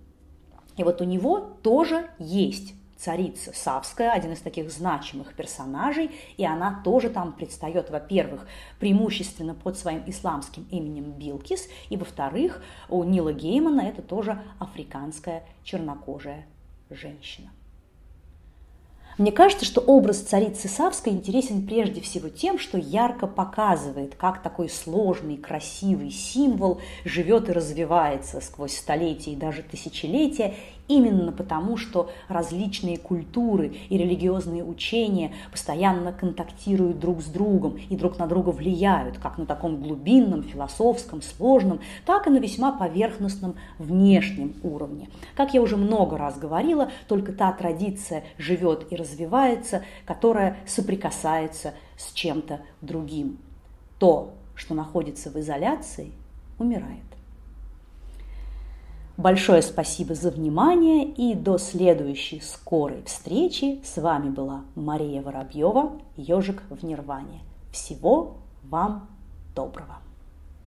И 0.76 0.84
вот 0.84 1.00
у 1.00 1.04
него 1.04 1.40
тоже 1.62 2.08
есть 2.18 2.74
царица 2.98 3.52
Савская, 3.54 4.12
один 4.12 4.32
из 4.32 4.40
таких 4.40 4.70
значимых 4.70 5.34
персонажей, 5.34 6.10
и 6.36 6.44
она 6.44 6.82
тоже 6.84 7.10
там 7.10 7.32
предстает, 7.32 7.90
во-первых, 7.90 8.46
преимущественно 8.80 9.54
под 9.54 9.78
своим 9.78 10.02
исламским 10.06 10.66
именем 10.70 11.12
Билкис, 11.12 11.68
и, 11.90 11.96
во-вторых, 11.96 12.62
у 12.88 13.04
Нила 13.04 13.32
Геймана 13.32 13.82
это 13.82 14.02
тоже 14.02 14.42
африканская 14.58 15.44
чернокожая 15.62 16.46
женщина. 16.90 17.50
Мне 19.18 19.32
кажется, 19.32 19.64
что 19.64 19.80
образ 19.80 20.20
царицы 20.20 20.68
Савской 20.68 21.12
интересен 21.12 21.66
прежде 21.66 22.00
всего 22.00 22.28
тем, 22.28 22.56
что 22.56 22.78
ярко 22.78 23.26
показывает, 23.26 24.14
как 24.14 24.44
такой 24.44 24.68
сложный, 24.68 25.36
красивый 25.36 26.12
символ 26.12 26.80
живет 27.04 27.48
и 27.48 27.52
развивается 27.52 28.40
сквозь 28.40 28.76
столетия 28.76 29.32
и 29.32 29.36
даже 29.36 29.64
тысячелетия, 29.64 30.54
именно 30.88 31.30
потому, 31.30 31.76
что 31.76 32.10
различные 32.28 32.98
культуры 32.98 33.76
и 33.88 33.96
религиозные 33.96 34.64
учения 34.64 35.32
постоянно 35.52 36.12
контактируют 36.12 36.98
друг 36.98 37.22
с 37.22 37.26
другом 37.26 37.78
и 37.88 37.96
друг 37.96 38.18
на 38.18 38.26
друга 38.26 38.50
влияют, 38.50 39.18
как 39.18 39.38
на 39.38 39.46
таком 39.46 39.80
глубинном, 39.80 40.42
философском, 40.42 41.22
сложном, 41.22 41.80
так 42.04 42.26
и 42.26 42.30
на 42.30 42.38
весьма 42.38 42.72
поверхностном 42.72 43.54
внешнем 43.78 44.54
уровне. 44.62 45.08
Как 45.36 45.54
я 45.54 45.62
уже 45.62 45.76
много 45.76 46.16
раз 46.16 46.38
говорила, 46.38 46.90
только 47.06 47.32
та 47.32 47.52
традиция 47.52 48.24
живет 48.38 48.86
и 48.90 48.96
развивается, 48.96 49.84
которая 50.04 50.56
соприкасается 50.66 51.74
с 51.96 52.12
чем-то 52.12 52.60
другим. 52.80 53.38
То, 53.98 54.32
что 54.54 54.74
находится 54.74 55.30
в 55.30 55.38
изоляции, 55.38 56.12
умирает. 56.58 57.07
Большое 59.18 59.62
спасибо 59.62 60.14
за 60.14 60.30
внимание 60.30 61.04
и 61.04 61.34
до 61.34 61.58
следующей 61.58 62.38
скорой 62.40 63.02
встречи. 63.04 63.82
С 63.84 64.00
вами 64.00 64.30
была 64.30 64.62
Мария 64.76 65.22
Воробьева, 65.22 66.00
ежик 66.16 66.62
в 66.70 66.84
Нирване. 66.84 67.40
Всего 67.72 68.36
вам 68.62 69.08
доброго. 69.56 70.07